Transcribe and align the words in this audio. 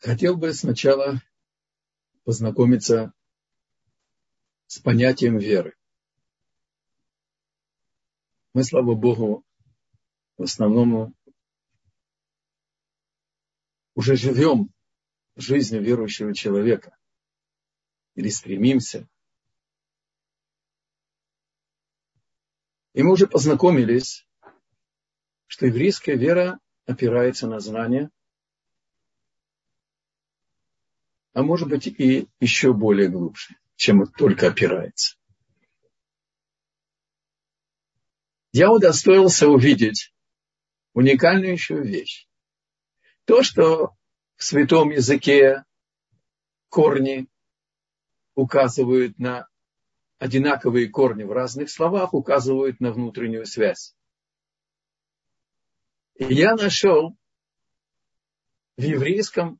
Хотел 0.00 0.38
бы 0.38 0.54
сначала 0.54 1.20
познакомиться 2.24 3.12
с 4.66 4.78
понятием 4.78 5.36
веры. 5.36 5.76
Мы, 8.54 8.64
слава 8.64 8.94
Богу, 8.94 9.44
в 10.38 10.44
основном 10.44 11.14
уже 13.94 14.16
живем 14.16 14.72
жизнью 15.36 15.82
верующего 15.82 16.34
человека 16.34 16.96
или 18.14 18.30
стремимся. 18.30 19.06
И 22.94 23.02
мы 23.02 23.12
уже 23.12 23.26
познакомились, 23.26 24.26
что 25.46 25.66
еврейская 25.66 26.16
вера 26.16 26.58
опирается 26.86 27.46
на 27.46 27.60
знания, 27.60 28.10
а 31.32 31.42
может 31.42 31.68
быть 31.68 31.86
и 31.86 32.28
еще 32.40 32.72
более 32.72 33.08
глубже, 33.08 33.56
чем 33.76 34.06
только 34.06 34.48
опирается. 34.48 35.16
Я 38.52 38.72
удостоился 38.72 39.48
увидеть 39.48 40.12
уникальную 40.92 41.52
еще 41.52 41.80
вещь. 41.80 42.26
То, 43.24 43.44
что 43.44 43.94
в 44.36 44.42
святом 44.42 44.90
языке 44.90 45.64
корни 46.68 47.28
указывают 48.34 49.18
на 49.18 49.48
одинаковые 50.18 50.88
корни 50.88 51.22
в 51.22 51.32
разных 51.32 51.70
словах, 51.70 52.12
указывают 52.12 52.80
на 52.80 52.92
внутреннюю 52.92 53.46
связь. 53.46 53.94
И 56.16 56.34
я 56.34 56.54
нашел 56.56 57.16
в 58.76 58.82
еврейском 58.82 59.59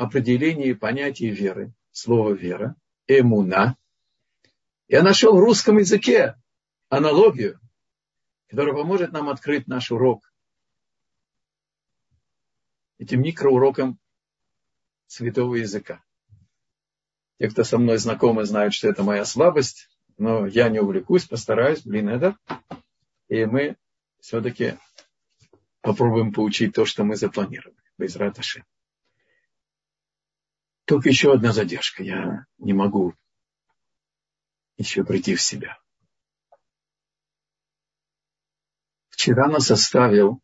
определении 0.00 0.72
понятия 0.72 1.30
веры, 1.30 1.72
слово 1.92 2.32
вера, 2.32 2.74
эмуна, 3.06 3.76
я 4.88 5.02
нашел 5.02 5.36
в 5.36 5.40
русском 5.40 5.76
языке 5.76 6.36
аналогию, 6.88 7.60
которая 8.48 8.74
поможет 8.74 9.12
нам 9.12 9.28
открыть 9.28 9.68
наш 9.68 9.92
урок 9.92 10.32
этим 12.98 13.22
микроуроком 13.22 13.98
святого 15.06 15.56
языка. 15.56 16.02
Те, 17.38 17.50
кто 17.50 17.62
со 17.62 17.78
мной 17.78 17.98
знакомы, 17.98 18.44
знают, 18.44 18.74
что 18.74 18.88
это 18.88 19.02
моя 19.02 19.24
слабость, 19.24 19.88
но 20.16 20.46
я 20.46 20.68
не 20.70 20.80
увлекусь, 20.80 21.26
постараюсь, 21.26 21.82
блин, 21.82 22.08
это. 22.08 22.36
И 23.28 23.44
мы 23.44 23.76
все-таки 24.20 24.78
попробуем 25.82 26.32
поучить 26.32 26.74
то, 26.74 26.84
что 26.84 27.04
мы 27.04 27.16
запланировали. 27.16 27.76
Без 27.96 28.16
раташи. 28.16 28.64
Только 30.90 31.08
еще 31.08 31.32
одна 31.32 31.52
задержка. 31.52 32.02
Я 32.02 32.46
не 32.58 32.72
могу 32.72 33.14
еще 34.76 35.04
прийти 35.04 35.36
в 35.36 35.40
себя. 35.40 35.78
Вчера 39.10 39.46
нас 39.46 39.70
оставил 39.70 40.42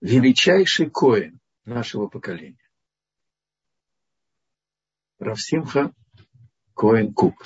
величайший 0.00 0.88
коин 0.88 1.40
нашего 1.64 2.06
поколения. 2.06 2.70
Равсимха 5.18 5.92
Коин 6.76 7.12
Кук. 7.12 7.44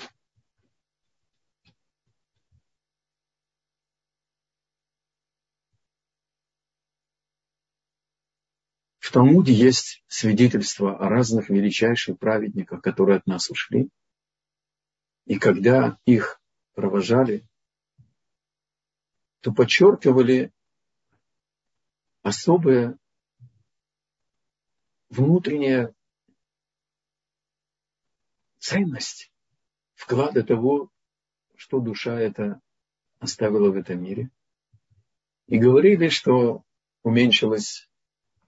В 9.05 9.13
Талмуде 9.13 9.53
есть 9.53 10.03
свидетельства 10.09 10.97
о 10.97 11.11
разных 11.11 11.51
величайших 11.51 12.19
праведниках, 12.19 12.81
которые 12.81 13.19
от 13.19 13.27
нас 13.27 13.51
ушли. 13.51 13.91
И 15.27 15.39
когда 15.39 15.99
их 16.07 16.41
провожали, 16.73 17.47
то 19.41 19.53
подчеркивали 19.53 20.55
особая 22.23 22.99
внутренняя 25.11 25.95
ценность 28.59 29.31
вклада 29.93 30.43
того, 30.43 30.91
что 31.57 31.79
душа 31.79 32.19
эта 32.19 32.59
оставила 33.19 33.71
в 33.71 33.77
этом 33.77 34.03
мире. 34.03 34.31
И 35.47 35.59
говорили, 35.59 36.09
что 36.09 36.65
уменьшилась 37.03 37.87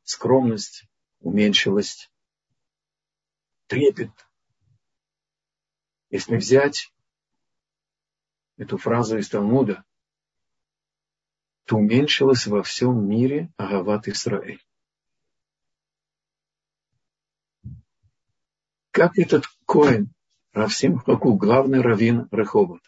скромность, 0.06 0.84
уменьшилась 1.20 2.10
трепет. 3.66 4.12
Если 6.10 6.36
взять 6.36 6.94
эту 8.56 8.78
фразу 8.78 9.18
из 9.18 9.28
Талмуда, 9.28 9.84
то 11.64 11.76
уменьшилась 11.76 12.46
во 12.46 12.62
всем 12.62 13.08
мире 13.08 13.52
Агават 13.56 14.06
Исраэль. 14.06 14.64
Как 18.92 19.18
этот 19.18 19.44
Коин, 19.66 20.14
Равсим 20.52 20.98
Хаку, 20.98 21.36
главный 21.36 21.80
раввин 21.80 22.28
Рехобот. 22.30 22.80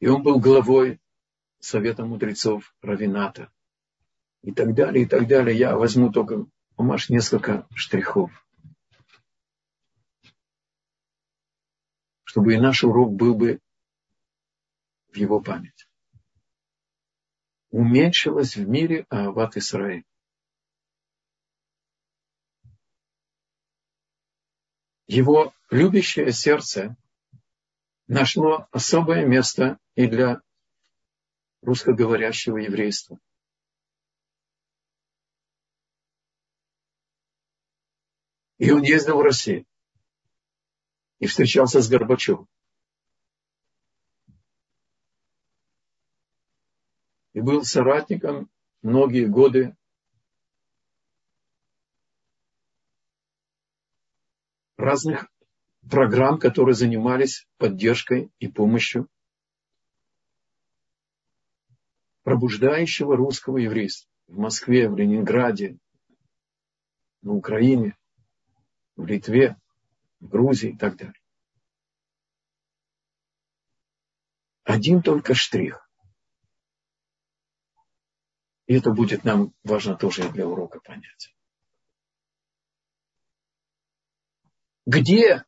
И 0.00 0.08
он 0.08 0.24
был 0.24 0.40
главой 0.40 1.00
Совета 1.64 2.04
мудрецов 2.04 2.74
Равината. 2.82 3.50
И 4.42 4.52
так 4.52 4.74
далее, 4.74 5.04
и 5.04 5.08
так 5.08 5.26
далее. 5.26 5.56
Я 5.56 5.76
возьму 5.76 6.12
только, 6.12 6.44
Умаш, 6.76 7.08
несколько 7.08 7.66
штрихов. 7.74 8.30
Чтобы 12.24 12.54
и 12.54 12.60
наш 12.60 12.84
урок 12.84 13.14
был 13.14 13.34
бы 13.34 13.60
в 15.08 15.16
его 15.16 15.40
память. 15.40 15.88
Уменьшилась 17.70 18.56
в 18.56 18.68
мире 18.68 19.06
Ават 19.08 19.56
Исраиль. 19.56 20.04
Его 25.06 25.54
любящее 25.70 26.30
сердце 26.30 26.94
нашло 28.06 28.68
особое 28.70 29.24
место 29.24 29.78
и 29.94 30.06
для 30.06 30.42
русскоговорящего 31.64 32.58
еврейства. 32.58 33.18
И 38.58 38.70
он 38.70 38.82
ездил 38.82 39.18
в 39.18 39.22
Россию 39.22 39.66
и 41.18 41.26
встречался 41.26 41.80
с 41.80 41.88
Горбачевым. 41.88 42.48
и 47.34 47.40
был 47.40 47.64
соратником 47.64 48.48
многие 48.80 49.26
годы 49.26 49.76
разных 54.76 55.28
программ, 55.90 56.38
которые 56.38 56.74
занимались 56.74 57.46
поддержкой 57.58 58.30
и 58.38 58.48
помощью 58.48 59.08
пробуждающего 62.34 63.16
русского 63.16 63.58
еврейства 63.58 64.10
в 64.26 64.38
Москве, 64.38 64.88
в 64.88 64.96
Ленинграде, 64.96 65.78
на 67.22 67.32
Украине, 67.32 67.96
в 68.96 69.06
Литве, 69.06 69.56
в 70.18 70.26
Грузии 70.26 70.70
и 70.70 70.76
так 70.76 70.96
далее. 70.96 71.22
Один 74.64 75.00
только 75.00 75.34
штрих. 75.34 75.88
И 78.66 78.74
это 78.74 78.90
будет 78.90 79.22
нам 79.22 79.54
важно 79.62 79.94
тоже 79.94 80.28
для 80.32 80.48
урока 80.48 80.80
понять. 80.80 81.36
Где 84.86 85.44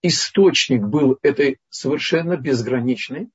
источник 0.00 0.84
был 0.84 1.18
этой 1.20 1.60
совершенно 1.68 2.38
безграничной, 2.38 3.30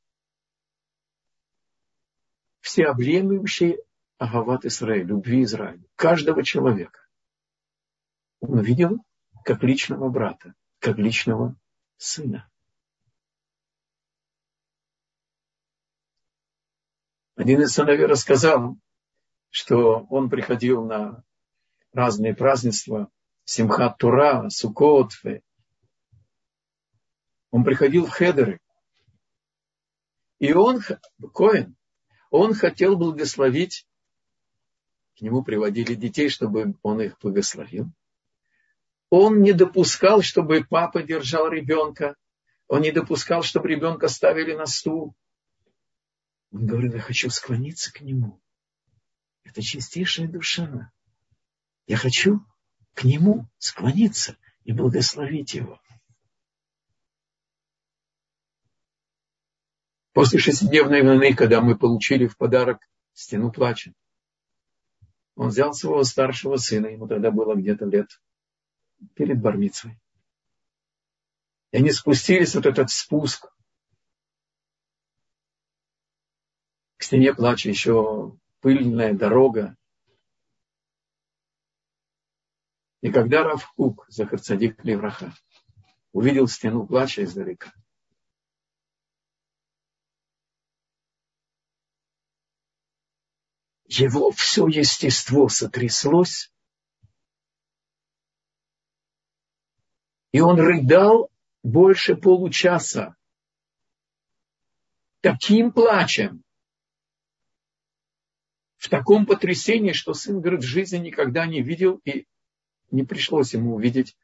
всеобъемлющей 2.61 3.77
Агават 4.17 4.65
Израиль, 4.65 5.05
любви 5.05 5.43
Израиля, 5.43 5.83
каждого 5.95 6.43
человека. 6.43 6.99
Он 8.41 8.59
видел 8.59 9.03
как 9.45 9.63
личного 9.63 10.09
брата, 10.09 10.53
как 10.79 10.97
личного 10.97 11.55
сына. 11.97 12.49
Один 17.35 17.61
из 17.61 17.71
сыновей 17.71 18.05
рассказал, 18.05 18.77
что 19.49 20.05
он 20.09 20.29
приходил 20.29 20.83
на 20.83 21.23
разные 21.93 22.35
празднества, 22.35 23.09
Симхат 23.45 23.97
Тура, 23.97 24.49
Сукот. 24.49 25.13
Он 27.51 27.63
приходил 27.63 28.05
в 28.05 28.09
Хедеры. 28.09 28.59
И 30.39 30.53
он, 30.53 30.81
Коин, 31.33 31.75
он 32.29 32.53
хотел 32.53 32.97
благословить 32.97 33.87
к 35.19 35.21
нему 35.21 35.43
приводили 35.43 35.95
детей, 35.95 36.29
чтобы 36.29 36.75
он 36.81 37.01
их 37.01 37.19
благословил. 37.19 37.91
Он 39.09 39.41
не 39.41 39.51
допускал, 39.51 40.21
чтобы 40.21 40.63
папа 40.63 41.03
держал 41.03 41.49
ребенка. 41.49 42.15
Он 42.69 42.81
не 42.81 42.91
допускал, 42.91 43.43
чтобы 43.43 43.67
ребенка 43.67 44.07
ставили 44.07 44.53
на 44.53 44.65
стул. 44.65 45.13
Он 46.51 46.67
говорил, 46.67 46.93
я 46.93 47.01
хочу 47.01 47.29
склониться 47.29 47.91
к 47.91 47.99
нему. 47.99 48.39
Это 49.43 49.61
чистейшая 49.61 50.29
душа. 50.29 50.89
Я 51.85 51.97
хочу 51.97 52.39
к 52.93 53.03
нему 53.03 53.49
склониться 53.57 54.37
и 54.63 54.71
благословить 54.71 55.53
его. 55.53 55.81
После 60.19 60.37
шестидневной 60.37 61.01
войны, 61.01 61.33
когда 61.33 61.61
мы 61.61 61.77
получили 61.77 62.27
в 62.27 62.35
подарок 62.35 62.85
стену 63.13 63.53
плача, 63.53 63.93
он 65.35 65.47
взял 65.47 65.73
своего 65.73 66.03
старшего 66.03 66.57
сына, 66.57 66.87
ему 66.87 67.07
тогда 67.07 67.31
было 67.31 67.55
где-то 67.55 67.85
лет 67.85 68.21
перед 69.13 69.39
Бармицей. 69.39 69.97
И 71.71 71.77
они 71.77 71.93
спустились 71.93 72.53
вот 72.53 72.65
этот 72.65 72.89
спуск 72.89 73.49
к 76.97 77.03
стене 77.03 77.33
плача, 77.33 77.69
еще 77.69 78.37
пыльная 78.59 79.13
дорога. 79.13 79.77
И 82.99 83.09
когда 83.09 83.43
Равкук, 83.43 84.05
Захарцадик 84.09 84.83
Левраха, 84.83 85.33
увидел 86.11 86.49
стену 86.49 86.85
плача 86.85 87.23
издалека, 87.23 87.71
его 93.89 94.31
все 94.31 94.67
естество 94.67 95.49
сотряслось, 95.49 96.51
и 100.31 100.39
он 100.39 100.59
рыдал 100.59 101.31
больше 101.63 102.15
получаса. 102.15 103.15
Таким 105.21 105.73
плачем, 105.73 106.43
в 108.77 108.87
таком 108.87 109.25
потрясении, 109.25 109.91
что 109.91 110.13
сын, 110.13 110.39
говорит, 110.39 110.61
в 110.61 110.67
жизни 110.67 110.97
никогда 110.97 111.45
не 111.47 111.61
видел 111.61 111.99
и 112.05 112.27
не 112.91 113.03
пришлось 113.03 113.53
ему 113.53 113.75
увидеть, 113.75 114.15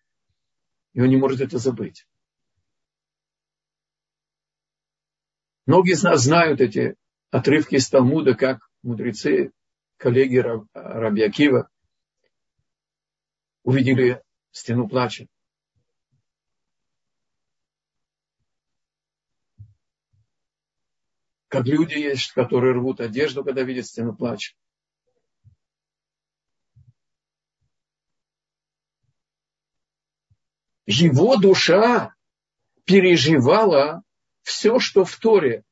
и 0.94 1.02
он 1.02 1.10
не 1.10 1.18
может 1.18 1.42
это 1.42 1.58
забыть. 1.58 2.08
Многие 5.66 5.94
из 5.94 6.04
нас 6.04 6.22
знают 6.22 6.62
эти 6.62 6.96
отрывки 7.32 7.76
из 7.76 7.90
Талмуда, 7.90 8.36
как 8.36 8.70
мудрецы, 8.84 9.52
коллеги 9.98 10.38
Акива 11.24 11.70
увидели 13.64 14.22
стену 14.52 14.88
плача. 14.88 15.28
Как 21.48 21.66
люди 21.66 21.94
есть, 21.94 22.32
которые 22.34 22.74
рвут 22.74 23.00
одежду, 23.00 23.44
когда 23.44 23.64
видят 23.64 23.86
стену 23.86 24.16
плача. 24.16 24.56
Его 30.86 31.38
душа 31.38 32.14
переживала 32.84 34.04
все, 34.44 34.80
что 34.80 35.06
в 35.06 35.16
Торе 35.18 35.64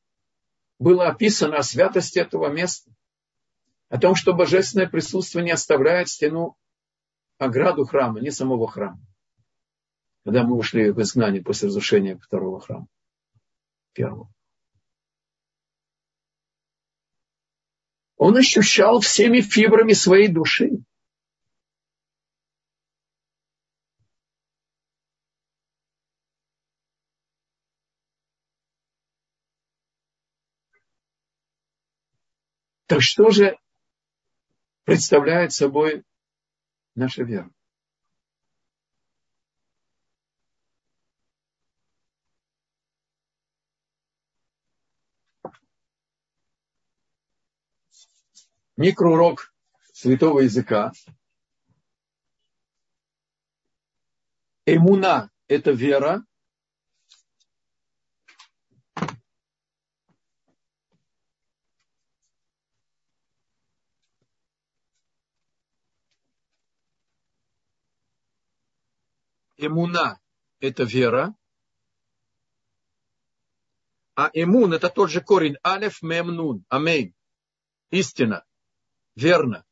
было 0.79 1.07
описано 1.07 1.57
о 1.57 1.63
святости 1.63 2.17
этого 2.17 2.49
места 2.49 2.91
о 3.93 3.99
том, 3.99 4.15
что 4.15 4.33
божественное 4.33 4.89
присутствие 4.89 5.45
не 5.45 5.51
оставляет 5.51 6.09
стену, 6.09 6.57
ограду 7.37 7.85
храма, 7.85 8.19
не 8.21 8.31
самого 8.31 8.67
храма. 8.67 8.99
Когда 10.25 10.41
мы 10.41 10.55
ушли 10.57 10.89
в 10.89 10.99
изгнание 10.99 11.43
после 11.43 11.67
разрушения 11.67 12.17
второго 12.17 12.59
храма, 12.59 12.87
первого. 13.93 14.33
Он 18.17 18.35
ощущал 18.35 18.99
всеми 18.99 19.41
фибрами 19.41 19.93
своей 19.93 20.27
души. 20.27 20.71
Так 32.87 33.03
что 33.03 33.29
же 33.29 33.55
представляет 34.83 35.53
собой 35.53 36.03
наша 36.95 37.23
вера. 37.23 37.49
Микроурок 48.75 49.53
святого 49.93 50.41
языка. 50.41 50.91
Эмуна– 54.65 55.29
это 55.47 55.71
вера, 55.71 56.25
Эмуна– 69.65 70.19
это 70.59 70.83
вера, 70.83 71.33
а 74.13 74.29
эмун– 74.33 74.73
это 74.75 74.89
тот 74.89 75.09
же 75.09 75.21
корень 75.21 75.55
алеф 75.63 76.01
мемнун, 76.01 76.65
амейн, 76.67 77.15
истина, 77.89 78.45
верно. 79.15 79.65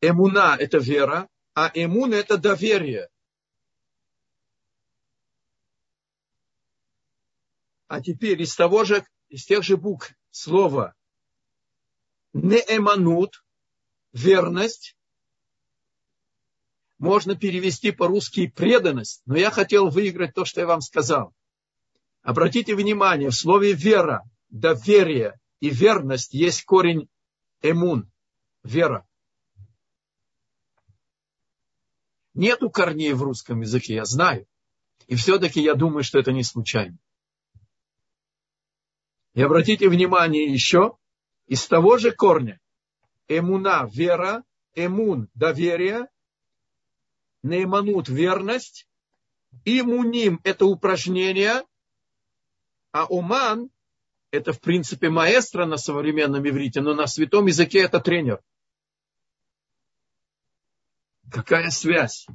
Эмуна– 0.00 0.56
это 0.58 0.78
вера, 0.78 1.28
а 1.54 1.70
эмун– 1.74 2.12
это 2.14 2.38
доверие. 2.38 3.10
А 7.88 8.00
теперь 8.00 8.40
из 8.40 8.56
того 8.56 8.84
же, 8.84 9.06
из 9.28 9.44
тех 9.44 9.62
же 9.62 9.76
букв 9.76 10.14
слова 10.30 10.94
неэманут, 12.32 13.44
верность, 14.12 14.96
можно 17.04 17.36
перевести 17.36 17.92
по-русски 17.92 18.46
преданность, 18.48 19.20
но 19.26 19.36
я 19.36 19.50
хотел 19.50 19.90
выиграть 19.90 20.34
то, 20.34 20.46
что 20.46 20.62
я 20.62 20.66
вам 20.66 20.80
сказал. 20.80 21.34
Обратите 22.22 22.74
внимание, 22.74 23.28
в 23.28 23.34
слове 23.34 23.74
вера, 23.74 24.22
доверие 24.48 25.38
и 25.60 25.68
верность 25.68 26.32
есть 26.32 26.64
корень 26.64 27.08
эмун, 27.60 28.10
вера. 28.62 29.06
Нету 32.32 32.70
корней 32.70 33.12
в 33.12 33.22
русском 33.22 33.60
языке, 33.60 33.96
я 33.96 34.06
знаю. 34.06 34.46
И 35.06 35.14
все-таки 35.14 35.60
я 35.60 35.74
думаю, 35.74 36.04
что 36.04 36.18
это 36.18 36.32
не 36.32 36.42
случайно. 36.42 36.96
И 39.34 39.42
обратите 39.42 39.90
внимание 39.90 40.50
еще, 40.50 40.96
из 41.46 41.66
того 41.66 41.98
же 41.98 42.12
корня, 42.12 42.58
эмуна, 43.28 43.86
вера, 43.92 44.42
эмун, 44.74 45.28
доверие, 45.34 46.08
Нейманут– 47.44 48.08
верность. 48.08 48.88
Имуним– 49.66 50.40
это 50.44 50.64
упражнение. 50.64 51.62
А 52.90 53.04
уман– 53.04 53.68
это, 54.30 54.54
в 54.54 54.60
принципе, 54.60 55.10
маэстро 55.10 55.66
на 55.66 55.76
современном 55.76 56.48
иврите, 56.48 56.80
но 56.80 56.94
на 56.94 57.06
святом 57.06 57.46
языке 57.46 57.80
это 57.80 58.00
тренер. 58.00 58.42
Какая 61.30 61.68
связь? 61.68 62.26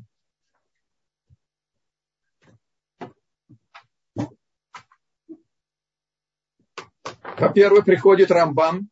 Во-первых, 7.24 7.86
приходит 7.86 8.30
Рамбам 8.30 8.92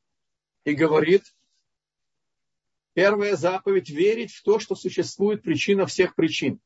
и 0.64 0.74
говорит, 0.74 1.36
Первая 2.98 3.36
заповедь– 3.36 3.90
верить 3.92 4.34
в 4.34 4.42
то, 4.42 4.58
что 4.58 4.74
существует 4.74 5.44
причина 5.44 5.86
всех 5.86 6.16
причин. 6.16 6.60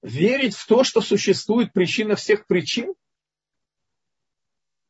Верить 0.00 0.54
в 0.54 0.64
то, 0.64 0.84
что 0.84 1.00
существует 1.00 1.72
причина 1.72 2.14
всех 2.14 2.46
причин? 2.46 2.94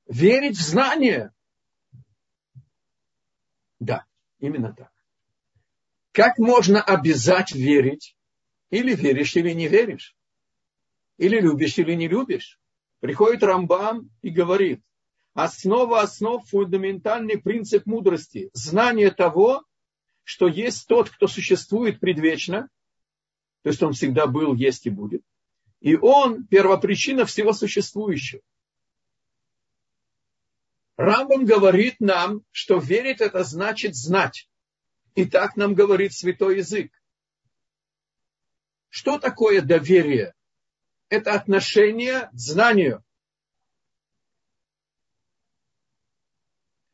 Верить 0.05 0.59
в 0.59 0.61
знание? 0.61 1.33
Да, 3.81 4.05
именно 4.39 4.75
так. 4.75 4.93
Как 6.13 6.37
можно 6.37 6.83
обязать 6.83 7.53
верить? 7.53 8.15
Или 8.75 8.97
веришь, 8.97 9.37
или 9.37 9.53
не 9.53 9.69
веришь. 9.69 10.17
Или 11.17 11.39
любишь, 11.41 11.79
или 11.79 11.95
не 11.95 12.09
любишь. 12.09 12.59
Приходит 12.99 13.45
Рамбам 13.45 14.11
и 14.21 14.31
говорит, 14.31 14.83
основа 15.33 16.01
основ, 16.01 16.45
фундаментальный 16.45 17.41
принцип 17.41 17.87
мудрости. 17.87 18.51
Знание 18.53 19.13
того, 19.13 19.63
что 20.25 20.49
есть 20.49 20.89
тот, 20.89 21.09
кто 21.09 21.29
существует 21.29 22.01
предвечно, 22.01 22.69
то 23.63 23.69
есть 23.71 23.81
он 23.81 23.93
всегда 23.93 24.27
был, 24.27 24.57
есть 24.57 24.87
и 24.87 24.91
будет. 24.91 25.23
И 25.79 25.95
он 25.95 26.45
первопричина 26.45 27.27
всего 27.27 27.53
существующего. 27.53 28.43
Рамбам 30.97 31.45
говорит 31.45 32.01
нам, 32.01 32.43
что 32.51 32.79
верить 32.79 33.21
это 33.21 33.45
значит 33.45 33.95
знать. 33.95 34.49
И 35.15 35.27
так 35.27 35.55
нам 35.55 35.75
говорит 35.75 36.13
святой 36.13 36.57
язык. 36.57 36.91
Что 38.95 39.19
такое 39.19 39.61
доверие? 39.61 40.37
Это 41.09 41.33
отношение 41.33 42.31
к 42.31 42.35
знанию. 42.35 43.05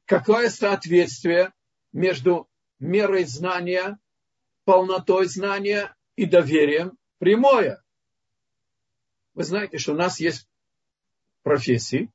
Какое 0.07 0.49
соответствие 0.49 1.53
между 1.93 2.49
мерой 2.79 3.25
знания, 3.25 3.99
полнотой 4.65 5.27
знания 5.27 5.95
и 6.17 6.25
доверием? 6.25 6.97
Прямое. 7.19 7.85
Вы 9.35 9.45
знаете, 9.45 9.77
что 9.77 9.93
у 9.93 9.97
нас 9.97 10.21
есть 10.21 10.49
профессии, 11.43 12.11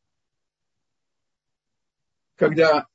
когда 2.38 2.88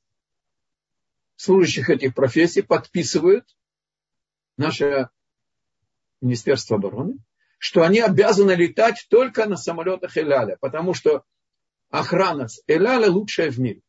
служащих 1.37 1.89
этих 1.89 2.13
профессий 2.13 2.63
подписывают 2.63 3.55
наше 4.57 5.09
Министерство 6.21 6.77
обороны, 6.77 7.17
что 7.57 7.83
они 7.83 7.99
обязаны 7.99 8.51
летать 8.51 9.05
только 9.09 9.45
на 9.47 9.57
самолетах 9.57 10.17
Эляля, 10.17 10.57
потому 10.59 10.93
что 10.93 11.23
охрана 11.89 12.47
с 12.47 12.61
Эляля 12.67 13.09
лучшая 13.09 13.51
в 13.51 13.59
мире. 13.59 13.81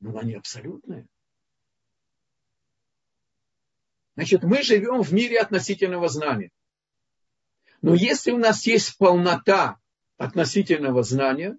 Но 0.00 0.18
они 0.18 0.34
абсолютные. 0.34 1.06
Значит, 4.14 4.44
мы 4.44 4.62
живем 4.62 5.02
в 5.02 5.12
мире 5.12 5.40
относительного 5.40 6.08
знания. 6.08 6.50
Но 7.82 7.94
если 7.94 8.30
у 8.30 8.38
нас 8.38 8.66
есть 8.66 8.96
полнота 8.96 9.78
относительного 10.16 11.02
знания, 11.02 11.58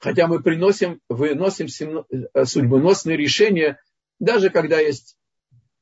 Хотя 0.00 0.26
мы 0.26 0.42
приносим, 0.42 1.00
выносим 1.10 1.66
э, 2.10 2.44
судьбоносные 2.46 3.18
решения, 3.18 3.78
даже 4.18 4.48
когда 4.48 4.80
есть 4.80 5.18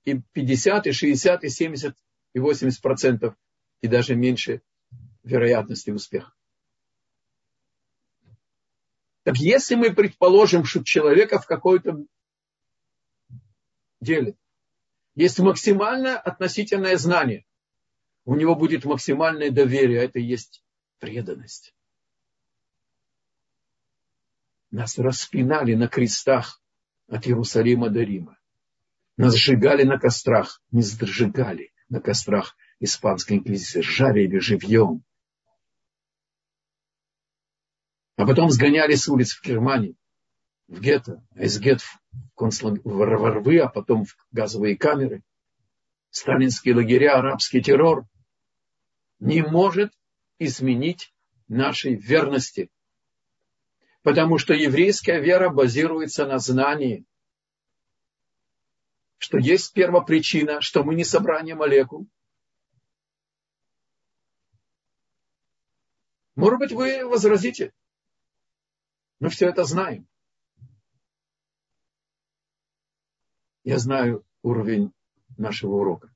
и 0.04 0.20
50, 0.32 0.88
и 0.88 0.92
60, 0.92 1.44
и 1.44 1.48
70, 1.48 1.94
и 2.32 2.38
80 2.38 2.80
процентов, 2.82 3.34
и 3.80 3.88
даже 3.88 4.14
меньше 4.14 4.62
вероятности 5.22 5.90
успеха. 5.90 6.32
Так 9.24 9.36
если 9.36 9.74
мы 9.74 9.92
предположим, 9.94 10.64
что 10.64 10.82
человека 10.82 11.38
в 11.38 11.46
какой-то 11.46 12.04
деле 14.00 14.36
есть 15.14 15.38
максимальное 15.38 16.16
относительное 16.16 16.96
знание, 16.96 17.44
у 18.24 18.34
него 18.36 18.54
будет 18.54 18.84
максимальное 18.84 19.50
доверие, 19.50 20.00
а 20.00 20.04
это 20.04 20.18
и 20.18 20.24
есть 20.24 20.62
преданность. 20.98 21.74
Нас 24.70 24.98
распинали 24.98 25.74
на 25.74 25.88
крестах 25.88 26.62
от 27.08 27.26
Иерусалима 27.26 27.88
до 27.90 28.02
Рима. 28.02 28.38
Нас 29.16 29.34
сжигали 29.34 29.82
на 29.82 29.98
кострах, 29.98 30.62
не 30.70 30.82
сжигали 30.82 31.72
на 31.88 32.00
кострах 32.00 32.56
испанской 32.80 33.38
инквизиции, 33.38 33.80
жарили 33.80 34.38
живьем. 34.38 35.02
А 38.16 38.26
потом 38.26 38.50
сгоняли 38.50 38.94
с 38.94 39.08
улиц 39.08 39.32
в 39.32 39.44
Германии, 39.44 39.96
в 40.66 40.80
гетто, 40.80 41.24
а 41.34 41.44
из 41.44 41.58
гетто 41.60 41.84
в, 41.84 42.00
концлаг... 42.36 42.80
в 42.84 43.04
рвы, 43.04 43.58
а 43.58 43.68
потом 43.68 44.04
в 44.04 44.16
газовые 44.32 44.76
камеры. 44.76 45.22
Сталинские 46.10 46.74
лагеря, 46.74 47.18
арабский 47.18 47.62
террор 47.62 48.06
не 49.20 49.42
может 49.42 49.92
изменить 50.38 51.12
нашей 51.48 51.94
верности 51.94 52.70
Потому 54.02 54.38
что 54.38 54.54
еврейская 54.54 55.20
вера 55.20 55.50
базируется 55.50 56.24
на 56.24 56.38
знании, 56.38 57.04
что 59.18 59.38
есть 59.38 59.72
первопричина, 59.72 60.60
что 60.60 60.84
мы 60.84 60.94
не 60.94 61.04
собрание 61.04 61.54
молекул. 61.54 62.08
Может 66.36 66.58
быть, 66.60 66.72
вы 66.72 67.04
возразите. 67.04 67.72
Мы 69.18 69.28
все 69.28 69.48
это 69.48 69.64
знаем. 69.64 70.08
Я 73.64 73.78
знаю 73.78 74.24
уровень 74.42 74.92
нашего 75.36 75.74
урока. 75.74 76.14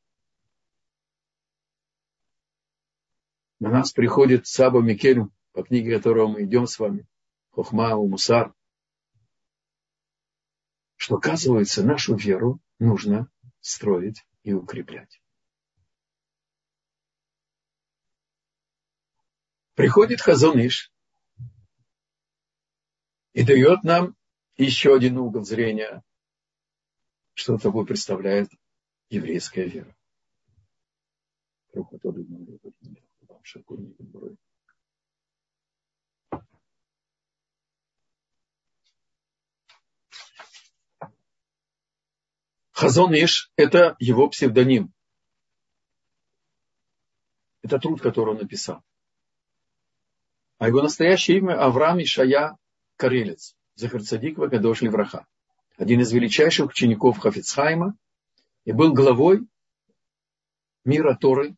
На 3.58 3.70
нас 3.70 3.92
приходит 3.92 4.46
Саба 4.46 4.80
Микель, 4.80 5.22
по 5.52 5.64
книге 5.64 5.96
которого 5.96 6.28
мы 6.28 6.44
идем 6.44 6.66
с 6.66 6.78
вами 6.78 7.06
хохма 7.50 7.96
мусар, 7.96 8.54
что, 10.96 11.16
оказывается, 11.16 11.84
нашу 11.84 12.14
веру 12.14 12.60
нужно 12.82 13.30
строить 13.60 14.26
и 14.42 14.52
укреплять. 14.52 15.22
Приходит 19.74 20.20
Хазоныш 20.20 20.92
и 23.32 23.44
дает 23.44 23.84
нам 23.84 24.16
еще 24.56 24.94
один 24.94 25.16
угол 25.16 25.44
зрения, 25.44 26.02
что 27.34 27.56
собой 27.56 27.86
представляет 27.86 28.50
еврейская 29.08 29.66
вера. 29.66 29.96
Хазон 42.82 43.14
Иш– 43.14 43.52
это 43.56 43.94
его 44.00 44.28
псевдоним. 44.28 44.92
Это 47.62 47.78
труд, 47.78 48.00
который 48.00 48.30
он 48.30 48.38
написал. 48.38 48.82
А 50.58 50.66
его 50.66 50.82
настоящее 50.82 51.38
имя 51.38 51.64
Авраам 51.64 52.02
Ишая 52.02 52.58
Карелец, 52.96 53.54
Захарцадик 53.76 54.36
Вагадош 54.36 54.80
Левраха. 54.80 55.28
Один 55.76 56.00
из 56.00 56.10
величайших 56.10 56.70
учеников 56.70 57.18
Хафицхайма 57.18 57.96
и 58.64 58.72
был 58.72 58.92
главой 58.92 59.46
мира 60.84 61.14
Торы 61.14 61.54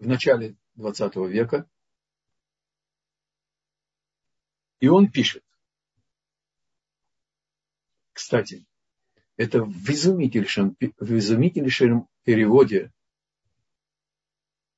в 0.00 0.08
начале 0.08 0.56
20 0.74 1.14
века. 1.30 1.70
И 4.80 4.88
он 4.88 5.08
пишет, 5.08 5.44
кстати, 8.22 8.64
это 9.36 9.64
в 9.64 9.90
изумительнейшем, 9.90 10.76
в 10.78 11.18
изумительнейшем 11.18 12.06
переводе 12.22 12.92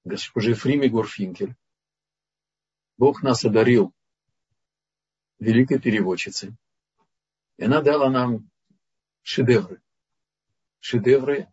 госпожи 0.02 0.54
Фрими 0.54 0.88
Горфинкель. 0.88 1.54
Бог 2.96 3.22
нас 3.22 3.44
одарил 3.44 3.92
великой 5.38 5.78
переводчицей. 5.78 6.56
И 7.58 7.64
она 7.64 7.82
дала 7.82 8.08
нам 8.08 8.50
шедевры. 9.20 9.82
Шедевры 10.80 11.46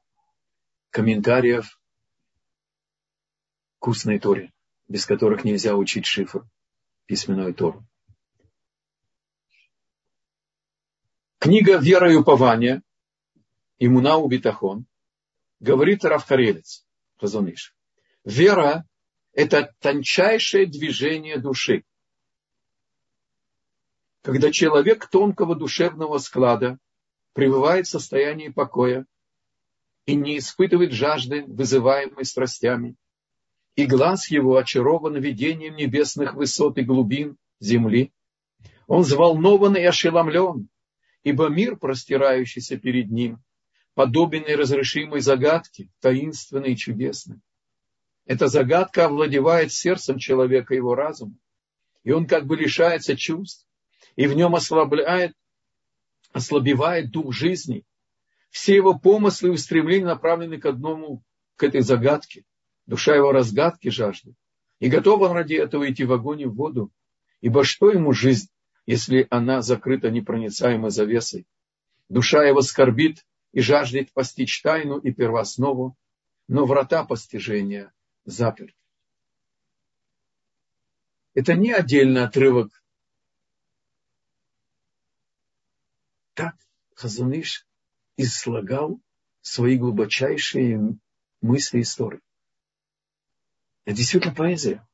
комментариев 0.91 1.77
к 3.79 3.87
устной 3.89 4.17
Торе, 4.17 4.53
без 4.87 5.05
которых 5.05 5.43
нельзя 5.43 5.75
учить 5.75 6.05
шифр, 6.05 6.45
письменную 7.05 7.53
Тору. 7.53 7.85
Книга 11.43 11.77
«Вера 11.77 12.13
и 12.13 12.15
упование» 12.15 12.83
Имуна 13.79 14.17
Убитахон 14.17 14.85
говорит 15.59 16.05
Равкарелец, 16.05 16.85
Хазуныш. 17.17 17.75
Вера– 18.23 18.85
это 19.33 19.73
тончайшее 19.79 20.67
движение 20.67 21.39
души. 21.39 21.83
Когда 24.21 24.51
человек 24.51 25.09
тонкого 25.09 25.55
душевного 25.55 26.19
склада 26.19 26.77
пребывает 27.33 27.87
в 27.87 27.89
состоянии 27.89 28.49
покоя 28.49 29.07
и 30.05 30.13
не 30.13 30.37
испытывает 30.37 30.91
жажды, 30.91 31.43
вызываемой 31.47 32.25
страстями, 32.25 32.97
и 33.75 33.87
глаз 33.87 34.29
его 34.29 34.57
очарован 34.57 35.17
видением 35.17 35.75
небесных 35.75 36.35
высот 36.35 36.77
и 36.77 36.83
глубин 36.83 37.35
земли, 37.59 38.13
он 38.85 39.01
взволнован 39.01 39.75
и 39.75 39.81
ошеломлен, 39.81 40.69
ибо 41.23 41.49
мир, 41.49 41.77
простирающийся 41.77 42.77
перед 42.77 43.11
ним, 43.11 43.39
подобен 43.93 44.43
неразрешимой 44.43 45.21
загадке, 45.21 45.89
таинственной 45.99 46.73
и 46.73 46.77
чудесной. 46.77 47.39
Эта 48.25 48.47
загадка 48.47 49.05
овладевает 49.05 49.71
сердцем 49.71 50.17
человека, 50.17 50.73
его 50.73 50.95
разумом, 50.95 51.39
и 52.03 52.11
он 52.11 52.25
как 52.25 52.45
бы 52.45 52.55
лишается 52.55 53.15
чувств, 53.15 53.67
и 54.15 54.27
в 54.27 54.33
нем 54.33 54.55
ослабляет, 54.55 55.35
ослабевает 56.31 57.11
дух 57.11 57.33
жизни. 57.33 57.83
Все 58.49 58.75
его 58.75 58.97
помыслы 58.97 59.49
и 59.49 59.51
устремления 59.51 60.05
направлены 60.05 60.57
к 60.57 60.65
одному, 60.65 61.23
к 61.55 61.63
этой 61.63 61.81
загадке. 61.81 62.43
Душа 62.85 63.15
его 63.15 63.31
разгадки 63.31 63.89
жаждет. 63.89 64.33
И 64.79 64.89
готов 64.89 65.21
он 65.21 65.31
ради 65.31 65.53
этого 65.53 65.89
идти 65.89 66.03
в 66.03 66.11
огонь 66.11 66.41
и 66.41 66.45
в 66.45 66.55
воду. 66.55 66.91
Ибо 67.39 67.63
что 67.63 67.91
ему 67.91 68.13
жизнь, 68.13 68.49
если 68.85 69.27
она 69.29 69.61
закрыта 69.61 70.09
непроницаемой 70.09 70.91
завесой? 70.91 71.47
Душа 72.09 72.43
его 72.43 72.61
скорбит 72.61 73.25
и 73.51 73.61
жаждет 73.61 74.11
постичь 74.13 74.61
тайну 74.61 74.97
и 74.97 75.11
первооснову, 75.11 75.97
но 76.47 76.65
врата 76.65 77.05
постижения 77.05 77.93
заперты. 78.25 78.75
Это 81.33 81.53
не 81.53 81.71
отдельный 81.71 82.23
отрывок. 82.23 82.83
Так 86.33 86.55
Хазуныш 86.95 87.65
излагал 88.17 88.99
свои 89.41 89.77
глубочайшие 89.77 90.97
мысли 91.41 91.81
истории. 91.81 92.21
Это 93.85 93.97
действительно 93.97 94.35
поэзия. 94.35 94.87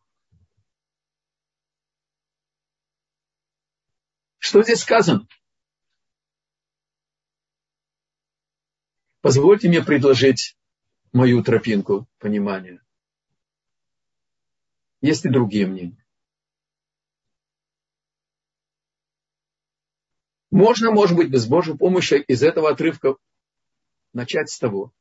Что 4.47 4.63
здесь 4.63 4.79
сказано? 4.79 5.27
Позвольте 9.19 9.67
мне 9.67 9.83
предложить 9.83 10.55
мою 11.11 11.43
тропинку 11.43 12.07
понимания. 12.17 12.81
Есть 15.01 15.25
и 15.25 15.29
другие 15.29 15.67
мнения. 15.67 16.07
Можно, 20.49 20.91
может 20.91 21.17
быть, 21.17 21.29
без 21.29 21.45
Божьей 21.45 21.75
помощи 21.75 22.13
из 22.13 22.41
этого 22.41 22.69
отрывка 22.69 23.17
начать 24.13 24.49
с 24.49 24.57
того, 24.57 24.93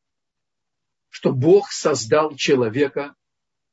что 1.08 1.32
Бог 1.32 1.70
создал 1.70 2.34
человека 2.34 3.14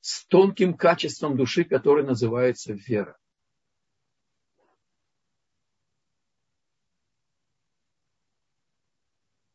с 0.01 0.23
тонким 0.27 0.75
качеством 0.77 1.35
души, 1.35 1.63
которое 1.63 2.05
называется 2.05 2.73
вера. 2.73 3.17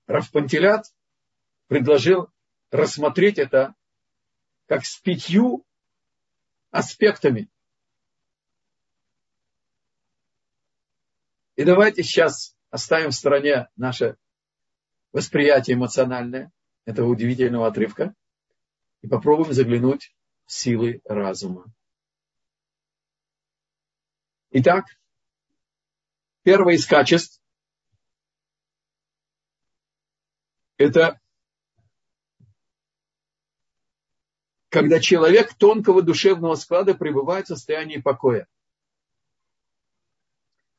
Равпантилят 0.09 0.87
предложил 1.67 2.33
рассмотреть 2.71 3.39
это 3.39 3.75
как 4.67 4.85
с 4.87 4.97
пятью 4.97 5.67
аспектами. 6.71 7.51
И 11.57 11.65
давайте 11.65 12.03
сейчас 12.03 12.57
оставим 12.71 13.11
в 13.11 13.15
стороне 13.15 13.69
наше 13.77 14.17
восприятие 15.13 15.77
эмоциональное 15.77 16.53
этого 16.87 17.09
удивительного 17.09 17.67
отрывка 17.67 18.15
и 19.03 19.09
попробуем 19.09 19.53
заглянуть 19.53 20.17
в 20.47 20.53
силы 20.53 21.03
разума. 21.05 21.67
Итак, 24.53 24.87
первое 26.45 26.75
из 26.75 26.87
качеств 26.87 27.43
это 30.79 31.21
когда 34.71 35.01
человек 35.01 35.55
тонкого 35.55 36.03
душевного 36.03 36.55
склада 36.55 36.95
пребывает 36.95 37.47
в 37.47 37.49
состоянии 37.49 37.99
покоя. 37.99 38.47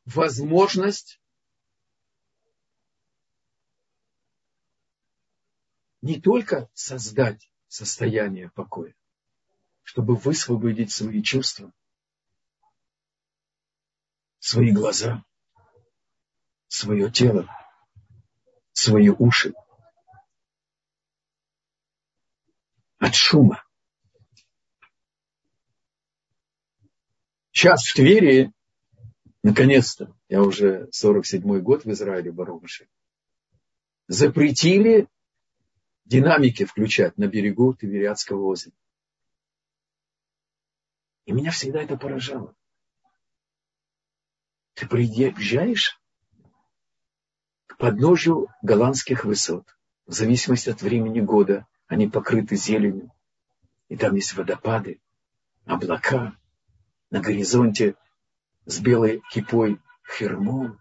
Возможность 0.05 1.21
не 6.01 6.19
только 6.19 6.69
создать 6.73 7.51
состояние 7.67 8.49
покоя, 8.51 8.95
чтобы 9.83 10.15
высвободить 10.15 10.91
свои 10.91 11.21
чувства, 11.21 11.71
свои 14.39 14.71
глаза, 14.71 15.23
свое 16.67 17.11
тело, 17.11 17.49
свои 18.71 19.09
уши 19.09 19.53
от 23.09 23.15
шума. 23.15 23.63
Сейчас 27.51 27.83
в 27.83 27.95
Твери, 27.95 28.53
наконец-то, 29.43 30.15
я 30.29 30.41
уже 30.43 30.87
47-й 30.95 31.61
год 31.61 31.83
в 31.83 31.91
Израиле, 31.91 32.31
Барумыши, 32.31 32.87
запретили 34.07 35.07
динамики 36.05 36.65
включать 36.65 37.17
на 37.17 37.27
берегу 37.27 37.73
Тивериадского 37.73 38.45
озера. 38.45 38.75
И 41.25 41.31
меня 41.31 41.51
всегда 41.51 41.81
это 41.81 41.97
поражало. 41.97 42.55
Ты 44.73 44.87
приезжаешь 44.87 45.99
к 47.65 47.77
подножию 47.77 48.47
голландских 48.61 49.25
высот, 49.25 49.65
в 50.05 50.13
зависимости 50.13 50.69
от 50.69 50.81
времени 50.81 51.19
года, 51.19 51.67
они 51.89 52.07
покрыты 52.07 52.55
зеленью, 52.55 53.11
и 53.89 53.97
там 53.97 54.15
есть 54.15 54.33
водопады, 54.35 55.01
облака, 55.65 56.37
на 57.09 57.19
горизонте 57.19 57.95
с 58.65 58.79
белой 58.79 59.23
кипой 59.31 59.81
Хермон. 60.07 60.79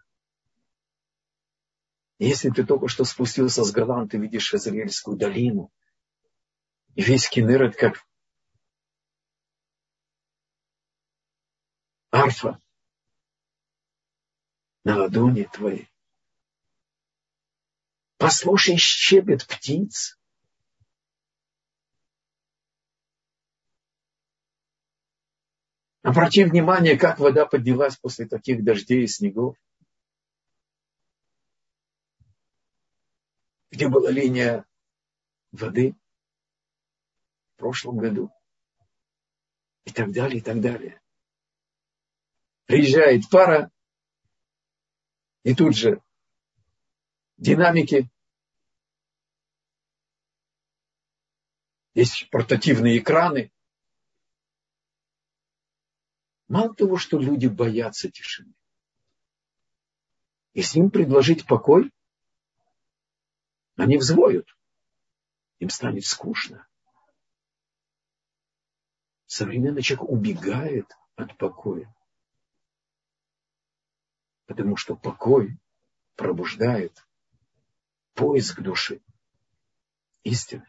Если 2.18 2.50
ты 2.50 2.64
только 2.64 2.88
что 2.88 3.04
спустился 3.04 3.64
с 3.64 3.72
Голланд, 3.72 4.10
ты 4.10 4.18
видишь 4.18 4.52
Израильскую 4.52 5.16
долину. 5.16 5.72
И 6.94 7.02
весь 7.02 7.28
Кенерет 7.30 7.74
как 7.76 8.04
арфа 12.10 12.60
на 14.84 14.98
ладони 14.98 15.44
твоей. 15.44 15.90
Послушай 18.18 18.76
щебет 18.76 19.46
птиц. 19.46 20.17
Обрати 26.08 26.42
внимание, 26.42 26.96
как 26.96 27.18
вода 27.18 27.44
поднялась 27.44 27.98
после 27.98 28.26
таких 28.26 28.64
дождей 28.64 29.04
и 29.04 29.06
снегов. 29.06 29.58
Где 33.70 33.90
была 33.90 34.10
линия 34.10 34.64
воды 35.52 35.94
в 37.52 37.58
прошлом 37.58 37.98
году. 37.98 38.30
И 39.84 39.92
так 39.92 40.10
далее, 40.10 40.38
и 40.38 40.40
так 40.40 40.62
далее. 40.62 40.98
Приезжает 42.64 43.28
пара, 43.30 43.70
и 45.42 45.54
тут 45.54 45.76
же 45.76 46.00
динамики. 47.36 48.08
Есть 51.92 52.30
портативные 52.30 52.96
экраны, 52.96 53.52
Мало 56.58 56.74
того, 56.74 56.96
что 56.96 57.20
люди 57.20 57.46
боятся 57.46 58.10
тишины. 58.10 58.52
Если 60.54 60.80
им 60.80 60.90
предложить 60.90 61.46
покой, 61.46 61.92
они 63.76 63.96
взвоют. 63.96 64.58
Им 65.60 65.70
станет 65.70 66.04
скучно. 66.04 66.66
Современный 69.26 69.82
человек 69.82 70.10
убегает 70.10 70.90
от 71.14 71.38
покоя. 71.38 71.94
Потому 74.46 74.74
что 74.74 74.96
покой 74.96 75.60
пробуждает 76.16 77.06
поиск 78.14 78.62
души, 78.62 79.00
истины, 80.24 80.66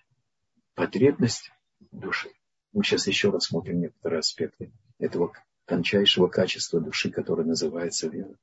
потребность 0.76 1.52
души. 1.80 2.32
Мы 2.74 2.84
сейчас 2.84 3.08
еще 3.08 3.32
рассмотрим 3.32 3.80
некоторые 3.80 4.20
аспекты 4.20 4.72
этого 5.00 5.34
тончайшего 5.70 6.28
качества 6.28 6.82
души, 6.82 7.12
которое 7.12 7.44
называется 7.44 8.08
вера. 8.08 8.36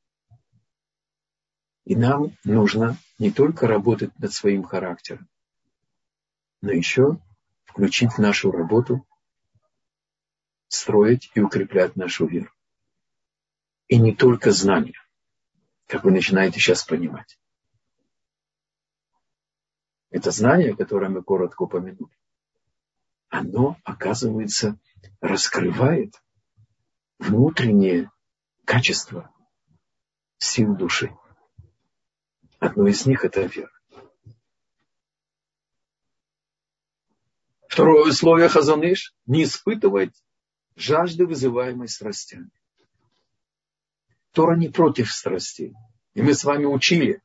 И 1.84 1.96
нам 1.96 2.36
нужно 2.44 2.96
не 3.18 3.32
только 3.32 3.66
работать 3.66 4.16
над 4.18 4.32
своим 4.32 4.62
характером, 4.62 5.28
но 6.62 6.70
еще 6.70 7.20
включить 7.64 8.12
в 8.12 8.18
нашу 8.18 8.52
работу, 8.52 9.04
строить 10.68 11.30
и 11.34 11.40
укреплять 11.40 11.96
нашу 11.96 12.26
веру. 12.26 12.50
И 13.88 13.98
не 13.98 14.14
только 14.14 14.52
знания. 14.52 15.00
как 15.86 16.02
вы 16.02 16.10
начинаете 16.10 16.58
сейчас 16.58 16.82
понимать. 16.84 17.38
Это 20.10 20.32
знание, 20.32 20.74
которое 20.74 21.08
мы 21.08 21.22
коротко 21.22 21.62
упомянули, 21.62 22.16
оно, 23.28 23.76
оказывается, 23.84 24.78
раскрывает 25.20 26.20
внутреннее 27.18 28.10
качество 28.64 29.32
сил 30.38 30.76
души. 30.76 31.16
Одно 32.58 32.86
из 32.86 33.06
них– 33.06 33.24
это 33.24 33.42
вера. 33.42 33.70
Второе 37.68 38.08
условие 38.08 38.48
Хазаныш– 38.48 39.14
не 39.26 39.44
испытывать 39.44 40.14
жажды, 40.76 41.26
вызываемой 41.26 41.88
страстями. 41.88 42.50
Тора 44.32 44.56
не 44.56 44.68
против 44.68 45.12
страстей. 45.12 45.74
И 46.14 46.22
мы 46.22 46.34
с 46.34 46.44
вами 46.44 46.64
учили. 46.64 47.22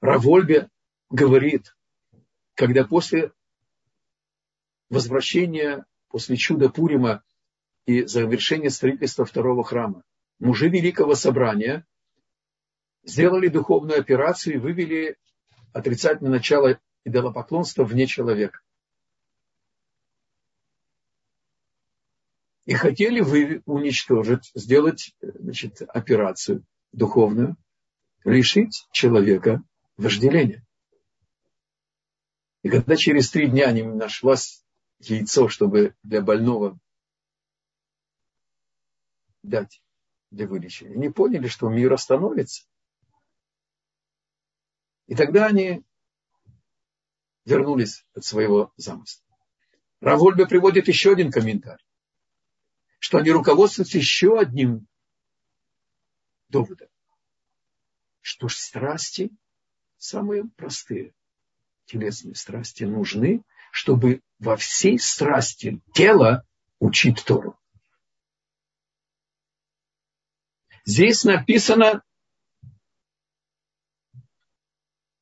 Равольбе 0.00 0.68
говорит, 1.10 1.76
когда 2.54 2.84
после 2.84 3.32
возвращения, 4.88 5.84
после 6.08 6.36
чуда 6.36 6.68
Пурима 6.68 7.24
и 7.86 8.04
завершения 8.04 8.70
строительства 8.70 9.24
второго 9.24 9.64
храма, 9.64 10.02
мужи 10.38 10.68
Великого 10.68 11.14
Собрания 11.14 11.86
сделали 13.04 13.48
духовную 13.48 14.00
операцию 14.00 14.56
и 14.56 14.58
вывели 14.58 15.16
отрицательное 15.72 16.32
начало 16.32 16.80
идолопоклонства 17.04 17.84
вне 17.84 18.06
человека. 18.06 18.60
И 22.64 22.74
хотели 22.74 23.20
вы 23.20 23.62
уничтожить, 23.64 24.50
сделать 24.54 25.14
значит, 25.20 25.82
операцию 25.82 26.64
духовную, 26.90 27.56
лишить 28.24 28.88
человека 28.90 29.62
вожделения. 29.96 30.66
И 32.64 32.68
когда 32.68 32.96
через 32.96 33.30
три 33.30 33.46
дня 33.46 33.70
не 33.70 33.84
нашлось 33.84 34.64
яйцо, 34.98 35.46
чтобы 35.46 35.94
для 36.02 36.20
больного 36.20 36.76
дать 39.48 39.82
для 40.30 40.46
вылечения, 40.46 40.94
они 40.94 41.08
поняли, 41.08 41.48
что 41.48 41.68
мир 41.68 41.92
остановится. 41.92 42.66
И 45.06 45.14
тогда 45.14 45.46
они 45.46 45.84
вернулись 47.44 48.04
от 48.14 48.24
своего 48.24 48.72
замысла. 48.76 49.24
Равольбе 50.00 50.46
приводит 50.46 50.88
еще 50.88 51.12
один 51.12 51.30
комментарий, 51.30 51.84
что 52.98 53.18
они 53.18 53.30
руководствуются 53.30 53.98
еще 53.98 54.38
одним 54.38 54.86
доводом, 56.48 56.88
что 58.20 58.48
страсти 58.48 59.30
самые 59.96 60.44
простые, 60.56 61.14
телесные 61.86 62.34
страсти 62.34 62.84
нужны, 62.84 63.42
чтобы 63.70 64.22
во 64.38 64.56
всей 64.56 64.98
страсти 64.98 65.80
тела 65.94 66.44
учить 66.78 67.24
Тору. 67.24 67.58
Здесь 70.86 71.24
написано 71.24 72.04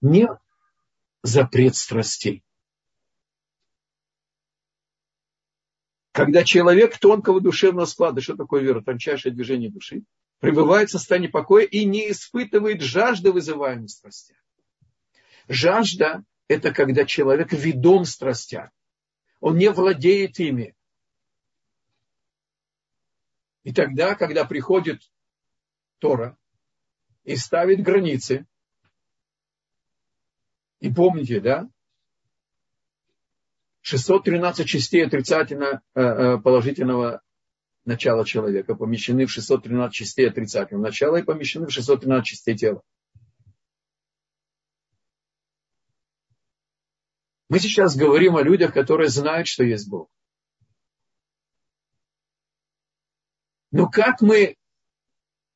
не 0.02 0.28
запрет 1.22 1.74
страстей. 1.74 2.44
Когда 6.12 6.44
человек 6.44 6.98
тонкого 6.98 7.40
душевного 7.40 7.86
склада, 7.86 8.20
что 8.20 8.36
такое 8.36 8.60
вера, 8.60 8.82
тончайшее 8.82 9.32
движение 9.34 9.70
души, 9.70 10.04
пребывает 10.38 10.90
в 10.90 10.92
состоянии 10.92 11.28
покоя 11.28 11.64
и 11.64 11.86
не 11.86 12.10
испытывает 12.10 12.82
жажды, 12.82 13.32
вызываемой 13.32 13.88
страстями. 13.88 14.40
Жажда– 15.48 16.24
это 16.48 16.72
когда 16.72 17.06
человек 17.06 17.52
ведом 17.52 18.04
страстям. 18.04 18.70
Он 19.40 19.56
не 19.56 19.70
владеет 19.70 20.38
ими. 20.38 20.76
И 23.62 23.72
тогда, 23.72 24.14
когда 24.14 24.44
приходит 24.44 25.10
Тора 26.04 26.36
и 27.22 27.34
ставит 27.34 27.82
границы, 27.82 28.46
и 30.80 30.92
помните, 30.92 31.40
да, 31.40 31.66
613 33.80 34.68
частей 34.68 35.06
отрицательно 35.06 35.80
э, 35.94 36.02
э, 36.02 36.38
положительного 36.42 37.22
начала 37.86 38.26
человека 38.26 38.74
помещены 38.74 39.24
в 39.24 39.30
613 39.30 39.94
частей 39.94 40.28
отрицательного 40.28 40.84
начала 40.84 41.16
и 41.16 41.22
помещены 41.22 41.68
в 41.68 41.72
613 41.72 42.26
частей 42.26 42.54
тела. 42.54 42.82
Мы 47.48 47.60
сейчас 47.60 47.96
говорим 47.96 48.36
о 48.36 48.42
людях, 48.42 48.74
которые 48.74 49.08
знают, 49.08 49.48
что 49.48 49.64
есть 49.64 49.88
Бог. 49.88 50.10
Но 53.70 53.88
как 53.88 54.20
мы 54.20 54.56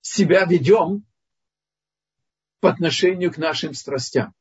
себя 0.08 0.44
ведем 0.44 1.04
по 2.60 2.70
отношению 2.70 3.32
к 3.32 3.38
нашим 3.38 3.74
страстям? 3.74 4.34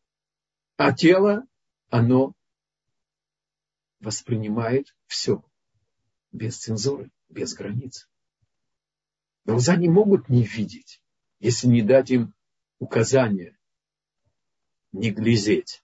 А 0.75 0.93
тело, 0.93 1.43
оно 1.89 2.33
воспринимает 3.99 4.95
все 5.07 5.43
без 6.31 6.57
цензуры, 6.57 7.09
без 7.29 7.53
границ. 7.53 8.07
Глаза 9.45 9.75
не 9.75 9.87
могут 9.87 10.29
не 10.29 10.43
видеть, 10.43 11.01
если 11.39 11.67
не 11.67 11.81
дать 11.81 12.11
им 12.11 12.33
указания, 12.79 13.57
не 14.91 15.11
глядеть. 15.11 15.83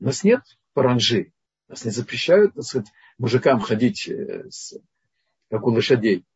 У 0.00 0.04
нас 0.04 0.24
нет 0.24 0.42
паранжи, 0.72 1.32
нас 1.68 1.84
не 1.84 1.90
запрещают, 1.90 2.54
так 2.54 2.64
сказать, 2.64 2.92
мужикам 3.18 3.60
ходить 3.60 4.08
э, 4.08 4.50
с, 4.50 4.74
как 5.48 5.66
у 5.66 5.70
лошадей. 5.70 6.26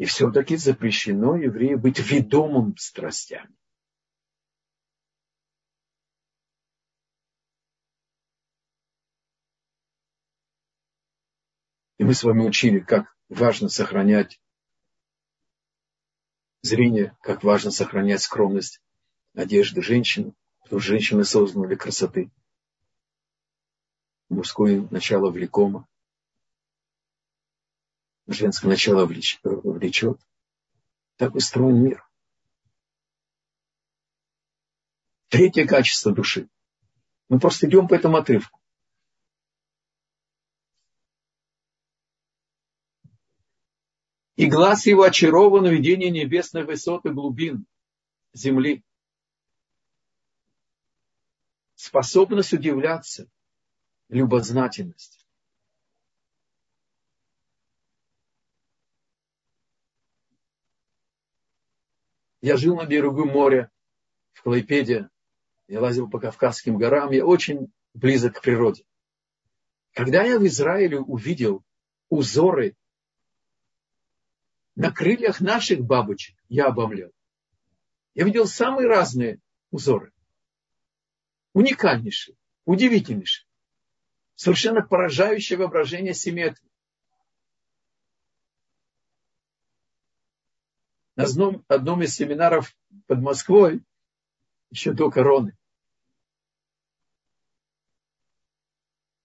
И 0.00 0.06
все-таки 0.06 0.56
запрещено 0.56 1.36
еврею 1.36 1.78
быть 1.78 1.98
ведомым 1.98 2.74
страстями. 2.78 3.54
И 11.98 12.04
мы 12.04 12.14
с 12.14 12.22
вами 12.24 12.48
учили, 12.48 12.78
как 12.78 13.14
важно 13.28 13.68
сохранять 13.68 14.40
зрение, 16.62 17.14
как 17.20 17.44
важно 17.44 17.70
сохранять 17.70 18.22
скромность 18.22 18.80
одежды 19.34 19.82
женщины, 19.82 20.32
потому 20.62 20.80
что 20.80 20.92
женщины 20.92 21.24
созданы 21.24 21.68
для 21.68 21.76
красоты. 21.76 22.30
Мужское 24.30 24.88
начало 24.90 25.30
влекомо, 25.30 25.86
женское 28.32 28.68
начало 28.68 29.06
влечет. 29.06 30.20
Так 31.16 31.34
устроен 31.34 31.82
мир. 31.82 32.08
Третье 35.28 35.66
качество 35.66 36.12
души. 36.12 36.48
Мы 37.28 37.38
просто 37.38 37.68
идем 37.68 37.86
по 37.86 37.94
этому 37.94 38.16
отрывку. 38.16 38.60
и 44.40 44.46
глаз 44.46 44.86
его 44.86 45.02
очарован 45.02 45.66
видение 45.66 46.08
небесной 46.08 46.64
высоты 46.64 47.12
глубин 47.12 47.66
земли. 48.32 48.82
Способность 51.74 52.54
удивляться, 52.54 53.30
любознательность. 54.08 55.19
Я 62.40 62.56
жил 62.56 62.76
на 62.76 62.86
берегу 62.86 63.24
моря, 63.24 63.70
в 64.32 64.42
Клайпеде. 64.42 65.08
Я 65.68 65.80
лазил 65.80 66.08
по 66.08 66.18
Кавказским 66.18 66.78
горам. 66.78 67.10
Я 67.10 67.26
очень 67.26 67.72
близок 67.94 68.38
к 68.38 68.42
природе. 68.42 68.84
Когда 69.92 70.22
я 70.22 70.38
в 70.38 70.46
Израиле 70.46 71.00
увидел 71.00 71.64
узоры 72.08 72.76
на 74.76 74.90
крыльях 74.90 75.40
наших 75.40 75.80
бабочек 75.80 76.36
я 76.48 76.66
обомлел. 76.66 77.12
Я 78.14 78.24
видел 78.24 78.46
самые 78.46 78.88
разные 78.88 79.40
узоры. 79.70 80.12
Уникальнейшие, 81.52 82.36
удивительнейшие. 82.64 83.46
Совершенно 84.36 84.80
поражающее 84.80 85.58
воображение 85.58 86.14
симметрии. 86.14 86.69
На 91.20 91.26
одном, 91.26 91.64
одном 91.68 92.02
из 92.02 92.14
семинаров 92.14 92.74
под 93.06 93.20
Москвой, 93.20 93.82
еще 94.70 94.94
до 94.94 95.10
короны, 95.10 95.54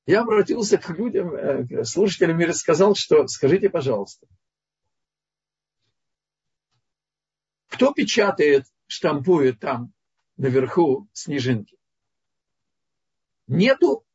я 0.05 0.23
обратился 0.23 0.77
к 0.77 0.89
людям, 0.89 1.34
э, 1.34 1.65
к 1.65 1.86
слушателям 1.86 2.41
и 2.41 2.45
рассказал, 2.45 2.95
что 2.95 3.25
скажите, 3.27 3.69
пожалуйста, 3.69 4.27
Кто 7.67 7.93
печатает, 7.93 8.65
штампует 8.88 9.60
там 9.60 9.93
наверху 10.38 11.10
снежинки? 11.12 11.77
Нету 13.47 14.05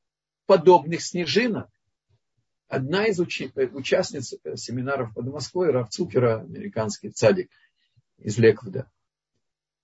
подобных 0.47 1.03
снежинок. 1.03 1.69
Одна 2.69 3.07
из 3.07 3.21
учи- 3.21 3.53
участниц 3.55 4.35
семинаров 4.57 5.13
под 5.13 5.27
Москвой, 5.27 5.73
Раф 5.73 5.91
Цукера, 5.91 6.41
американский 6.41 7.11
цадик 7.11 7.51
из 8.21 8.39
Леквуда. 8.39 8.91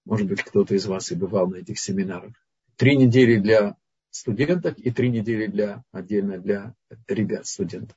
Может 0.05 0.29
быть, 0.29 0.43
кто-то 0.43 0.75
из 0.75 0.87
вас 0.87 1.11
и 1.11 1.17
бывал 1.17 1.49
на 1.49 1.57
этих 1.57 1.79
семинарах. 1.79 2.33
Три 2.77 2.97
недели 2.97 3.39
для 3.39 3.77
студенток 4.11 4.79
и 4.79 4.91
три 4.91 5.11
недели 5.11 5.47
для, 5.47 5.85
отдельно 5.93 6.39
для 6.39 6.75
ребят, 7.09 7.47
студентов. 7.47 7.97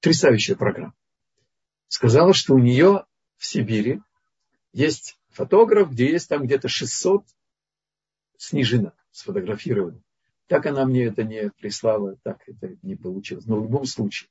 Потрясающая 0.00 0.54
программа. 0.54 0.94
Сказала, 1.88 2.34
что 2.34 2.54
у 2.54 2.58
нее 2.58 3.04
в 3.36 3.46
Сибири 3.46 4.00
есть 4.72 5.18
фотограф, 5.30 5.90
где 5.90 6.10
есть 6.10 6.28
там 6.28 6.44
где-то 6.44 6.68
600 6.68 7.24
снежинок 8.36 8.94
сфотографированы. 9.10 10.02
Так 10.46 10.66
она 10.66 10.84
мне 10.84 11.04
это 11.04 11.24
не 11.24 11.50
прислала, 11.50 12.16
так 12.22 12.42
это 12.46 12.76
не 12.82 12.96
получилось. 12.96 13.46
Но 13.46 13.60
в 13.60 13.64
любом 13.64 13.84
случае, 13.84 14.30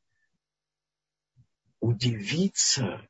удивиться, 1.80 3.08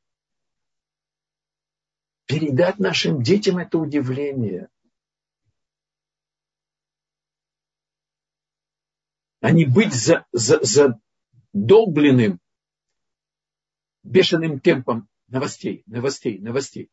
передать 2.28 2.78
нашим 2.78 3.22
детям 3.22 3.58
это 3.58 3.78
удивление. 3.78 4.68
А 9.40 9.50
не 9.50 9.64
быть 9.64 9.94
за, 9.94 10.26
за, 10.32 10.60
задолбленным 10.62 12.38
бешеным 14.02 14.60
темпом 14.60 15.08
новостей, 15.28 15.82
новостей, 15.86 16.38
новостей. 16.38 16.90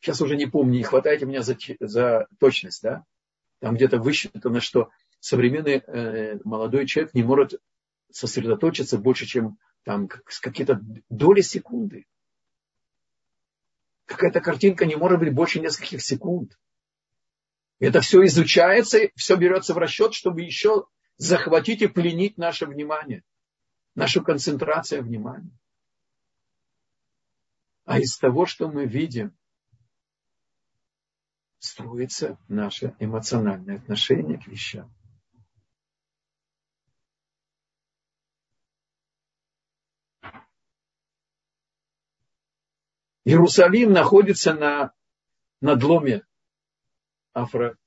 Сейчас 0.00 0.20
уже 0.20 0.36
не 0.36 0.46
помню, 0.46 0.78
не 0.78 0.82
хватайте 0.82 1.24
меня 1.24 1.42
за, 1.42 1.56
за 1.80 2.26
точность, 2.38 2.82
да? 2.82 3.04
Там 3.60 3.76
где-то 3.76 3.98
высчитано, 3.98 4.60
что 4.60 4.90
современный 5.20 5.76
э, 5.76 6.38
молодой 6.44 6.86
человек 6.86 7.14
не 7.14 7.22
может 7.22 7.60
сосредоточиться 8.10 8.98
больше, 8.98 9.24
чем 9.24 9.58
там 9.84 10.08
какие-то 10.08 10.80
доли 11.08 11.40
секунды. 11.40 12.06
Какая-то 14.06 14.40
картинка 14.40 14.86
не 14.86 14.96
может 14.96 15.18
быть 15.18 15.32
больше 15.32 15.60
нескольких 15.60 16.02
секунд. 16.02 16.58
Это 17.78 18.00
все 18.00 18.24
изучается, 18.26 18.98
все 19.16 19.36
берется 19.36 19.74
в 19.74 19.78
расчет, 19.78 20.14
чтобы 20.14 20.42
еще 20.42 20.86
захватить 21.16 21.82
и 21.82 21.88
пленить 21.88 22.38
наше 22.38 22.66
внимание, 22.66 23.24
нашу 23.94 24.22
концентрацию 24.22 25.02
внимания. 25.02 25.50
А 27.84 27.98
из 27.98 28.16
того, 28.18 28.46
что 28.46 28.68
мы 28.68 28.86
видим, 28.86 29.36
строится 31.58 32.38
наше 32.48 32.94
эмоциональное 32.98 33.76
отношение 33.76 34.38
к 34.38 34.46
вещам. 34.46 34.92
Иерусалим 43.24 43.92
находится 43.92 44.52
на 44.52 44.92
надломе 45.60 46.24
афро, 47.32 47.78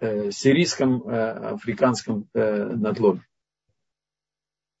э, 0.00 0.30
сирийском, 0.30 1.06
э, 1.06 1.52
африканском 1.54 2.28
э, 2.32 2.64
надломе. 2.64 3.26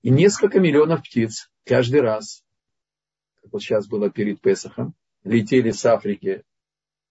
И 0.02 0.10
несколько 0.10 0.58
миллионов 0.58 1.02
птиц 1.02 1.50
каждый 1.64 2.00
раз, 2.00 2.42
как 3.42 3.52
вот 3.52 3.62
сейчас 3.62 3.86
было 3.86 4.10
перед 4.10 4.40
Песохом, 4.40 4.94
летели 5.24 5.70
с 5.70 5.84
Африки 5.84 6.42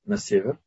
на 0.06 0.18
север. 0.18 0.60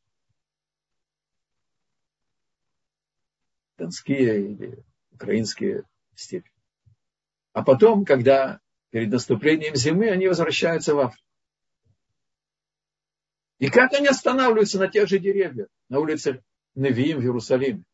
Донские 3.77 4.51
или 4.53 4.83
украинские 5.11 5.83
степи. 6.15 6.49
А 7.51 7.63
потом, 7.63 8.05
когда 8.05 8.61
перед 8.91 9.11
наступлением 9.11 9.75
зимы, 9.75 10.09
они 10.09 10.29
возвращаются 10.29 10.95
в 10.95 10.99
Африку. 10.99 11.32
И 13.63 13.69
как 13.69 13.93
они 13.93 14.07
останавливаются 14.07 14.77
на 14.77 14.89
тех 14.89 15.07
же 15.07 15.19
деревьях, 15.19 15.69
на 15.87 15.99
улице 15.99 16.43
Невиим 16.75 17.19
в 17.19 17.21
Иерусалиме? 17.21 17.85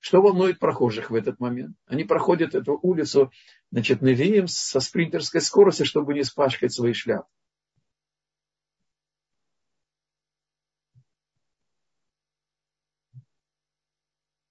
Что 0.00 0.20
волнует 0.20 0.58
прохожих 0.58 1.12
в 1.12 1.14
этот 1.14 1.38
момент? 1.38 1.76
Они 1.86 2.02
проходят 2.02 2.56
эту 2.56 2.76
улицу, 2.82 3.30
значит, 3.70 4.02
Невиим 4.02 4.48
со 4.48 4.80
спринтерской 4.80 5.40
скоростью, 5.40 5.86
чтобы 5.86 6.12
не 6.12 6.24
спашкать 6.24 6.72
свои 6.72 6.92
шляпы. 6.92 7.28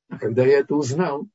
А 0.07 0.17
когда 0.17 0.45
я 0.45 0.59
это 0.59 0.73
узнал, 0.73 1.27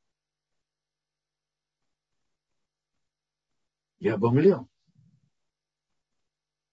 я 3.98 4.14
обомлел 4.14 4.70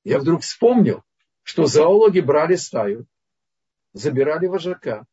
я 0.04 0.20
вдруг 0.20 0.42
вспомнил, 0.42 1.04
что 1.44 1.66
зоологи 1.66 2.20
брали 2.20 2.56
стаю, 2.56 3.08
забирали 3.94 4.48
вожака, 4.48 5.06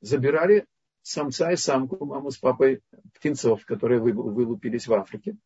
забирали 0.00 0.66
самца 1.02 1.52
и 1.52 1.56
самку, 1.56 2.04
маму 2.04 2.30
с 2.30 2.38
папой 2.38 2.82
птенцов, 3.14 3.64
которые 3.64 4.00
вылупились 4.00 4.86
в 4.86 4.94
Африке. 4.94 5.36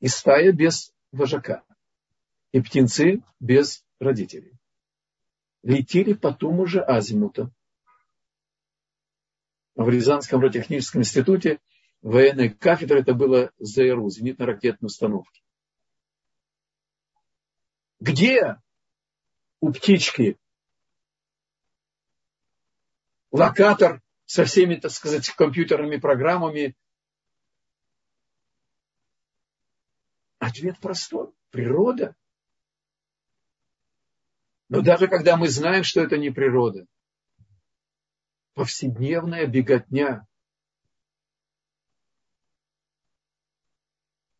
И 0.00 0.08
стая 0.08 0.52
без 0.52 0.92
вожака. 1.12 1.62
И 2.52 2.60
птенцы 2.60 3.22
без 3.38 3.84
родителей. 3.98 4.54
Летели 5.62 6.14
по 6.14 6.32
тому 6.32 6.66
же 6.66 6.82
азимуту. 6.82 7.52
В 9.74 9.88
Рязанском 9.88 10.40
радиотехническом 10.40 11.02
институте 11.02 11.60
военной 12.02 12.50
кафедры 12.50 13.00
это 13.00 13.14
было 13.14 13.52
ЗРУ, 13.58 14.08
зенитно-ракетной 14.08 14.86
установки. 14.86 15.42
Где 18.00 18.58
у 19.60 19.70
птички 19.72 20.38
локатор 23.30 24.02
со 24.24 24.46
всеми, 24.46 24.76
так 24.76 24.90
сказать, 24.90 25.28
компьютерными 25.28 25.98
программами? 25.98 26.74
Ответ 30.38 30.80
простой. 30.80 31.30
Природа. 31.50 32.16
Но 34.70 34.80
даже 34.80 35.06
когда 35.08 35.36
мы 35.36 35.48
знаем, 35.48 35.84
что 35.84 36.00
это 36.00 36.16
не 36.16 36.30
природа, 36.30 36.86
повседневная 38.54 39.46
беготня, 39.46 40.26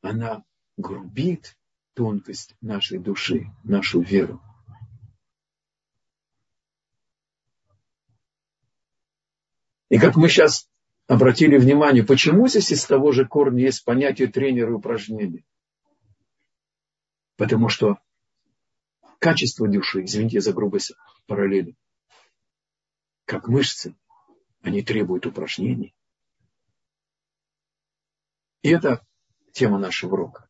она 0.00 0.44
грубит 0.76 1.58
тонкость 1.94 2.54
нашей 2.60 2.98
души, 2.98 3.46
нашу 3.64 4.00
веру. 4.00 4.42
И 9.88 9.98
как 9.98 10.16
мы 10.16 10.28
сейчас 10.28 10.68
обратили 11.08 11.58
внимание, 11.58 12.04
почему 12.04 12.46
здесь 12.46 12.70
из 12.70 12.84
того 12.84 13.10
же 13.10 13.26
корня 13.26 13.64
есть 13.64 13.84
понятие 13.84 14.28
тренера 14.28 14.72
упражнений? 14.72 15.44
Потому 17.36 17.68
что 17.68 17.98
качество 19.18 19.66
души, 19.66 20.04
извините 20.04 20.40
за 20.40 20.52
грубость 20.52 20.92
параллели, 21.26 21.74
как 23.24 23.48
мышцы, 23.48 23.96
они 24.62 24.82
требуют 24.82 25.26
упражнений. 25.26 25.94
И 28.62 28.68
это 28.68 29.04
тема 29.52 29.78
нашего 29.78 30.12
урока 30.12 30.49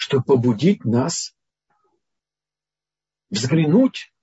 чтобы 0.00 0.24
побудить 0.24 0.86
нас 0.86 1.36
взглянуть 3.28 4.14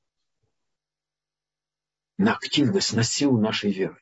на 2.17 2.33
активность, 2.33 2.93
на 2.93 3.03
силу 3.03 3.39
нашей 3.39 3.71
веры. 3.71 4.01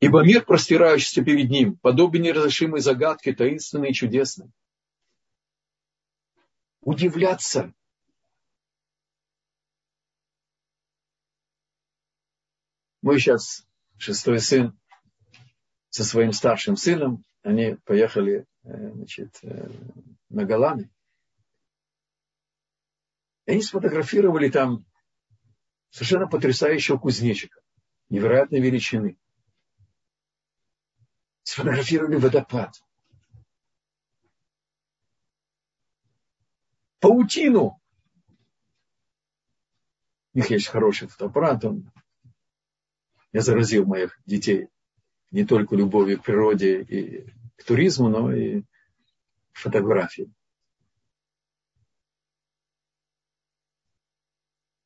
Ибо 0.00 0.24
мир, 0.24 0.44
простирающийся 0.44 1.22
перед 1.22 1.48
ним, 1.48 1.76
подобен 1.78 2.22
неразрешимой 2.22 2.80
загадке, 2.80 3.32
таинственной 3.32 3.90
и 3.90 3.94
чудесной. 3.94 4.50
Удивляться 6.80 7.72
Мой 13.08 13.18
сейчас 13.18 13.66
шестой 13.96 14.38
сын 14.38 14.78
со 15.88 16.04
своим 16.04 16.32
старшим 16.32 16.76
сыном, 16.76 17.24
они 17.40 17.76
поехали 17.86 18.44
э, 18.64 18.92
значит, 18.92 19.38
э, 19.40 19.70
на 20.28 20.44
Голланы. 20.44 20.90
И 23.46 23.52
они 23.52 23.62
сфотографировали 23.62 24.50
там 24.50 24.84
совершенно 25.88 26.28
потрясающего 26.28 26.98
кузнечика. 26.98 27.62
невероятной 28.10 28.60
величины. 28.60 29.18
Сфотографировали 31.44 32.16
водопад. 32.16 32.74
Паутину. 37.00 37.80
У 40.34 40.38
них 40.38 40.50
есть 40.50 40.66
хороший 40.66 41.08
фотоаппарат. 41.08 41.64
Он... 41.64 41.90
Я 43.32 43.42
заразил 43.42 43.84
моих 43.84 44.18
детей 44.26 44.68
не 45.30 45.44
только 45.44 45.76
любовью 45.76 46.20
к 46.20 46.24
природе 46.24 46.82
и 46.82 47.30
к 47.56 47.64
туризму, 47.64 48.08
но 48.08 48.32
и 48.32 48.62
фотографии. 49.52 50.32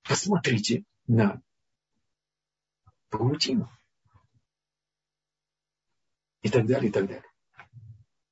Посмотрите 0.02 0.84
на 1.06 1.40
паутину. 3.10 3.70
И 6.42 6.48
так 6.48 6.66
далее, 6.66 6.88
и 6.88 6.92
так 6.92 7.06
далее. 7.06 7.24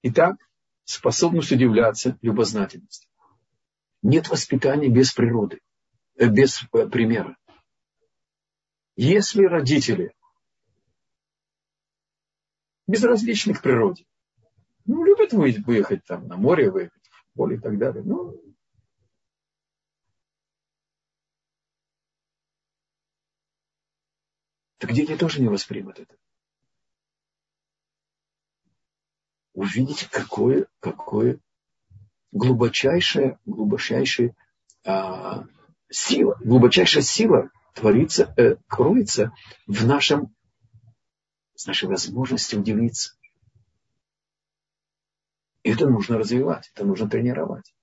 Итак, 0.03 0.37
способность 0.85 1.53
удивляться, 1.53 2.19
любознательность. 2.23 3.09
Нет 4.03 4.29
воспитания 4.29 4.89
без 4.89 5.13
природы, 5.13 5.61
э, 6.17 6.27
без 6.27 6.63
э, 6.73 6.89
примера. 6.89 7.37
Если 9.03 9.47
родители 9.47 10.15
безразличны 12.87 13.55
к 13.55 13.63
природе, 13.63 14.05
ну, 14.85 15.03
любят 15.05 15.33
выехать 15.33 16.05
там 16.05 16.29
на 16.29 16.37
море, 16.37 16.71
выехать 16.71 17.09
в 17.11 17.33
поле 17.33 17.57
и 17.57 17.61
так 17.61 17.79
далее, 17.79 18.03
ну, 18.05 18.39
так 24.77 24.93
дети 24.93 25.17
тоже 25.17 25.41
не 25.41 25.49
воспримут 25.49 25.99
это. 25.99 26.15
Увидите, 29.55 30.11
какое, 30.11 30.67
какое 30.79 31.41
глубочайшая, 32.33 33.41
глубочайшая 33.47 34.37
а, 34.85 35.47
сила, 35.89 36.37
глубочайшая 36.45 37.03
сила 37.03 37.51
творится, 37.75 38.33
э, 38.37 38.57
кроется 38.67 39.33
в 39.67 39.87
нашем, 39.87 40.35
с 41.55 41.67
нашей 41.67 41.89
возможности 41.89 42.57
удивиться. 42.57 43.15
И 45.63 45.71
это 45.71 45.89
нужно 45.89 46.19
развивать, 46.19 46.71
это 46.75 46.85
нужно 46.85 47.09
тренировать. 47.09 47.75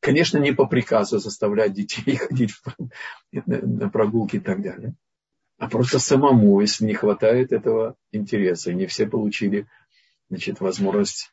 Конечно, 0.00 0.38
не 0.38 0.52
по 0.52 0.66
приказу 0.66 1.18
заставлять 1.18 1.72
детей 1.72 2.16
ходить 2.28 2.52
на 3.32 3.88
прогулки 3.88 4.36
и 4.36 4.40
так 4.40 4.60
далее, 4.60 4.94
а 5.56 5.68
просто 5.68 5.98
самому, 5.98 6.60
если 6.60 6.84
не 6.84 6.94
хватает 6.94 7.52
этого 7.52 7.96
интереса. 8.12 8.70
И 8.70 8.74
не 8.74 8.86
все 8.86 9.06
получили 9.06 9.66
значит, 10.28 10.60
возможность 10.60 11.32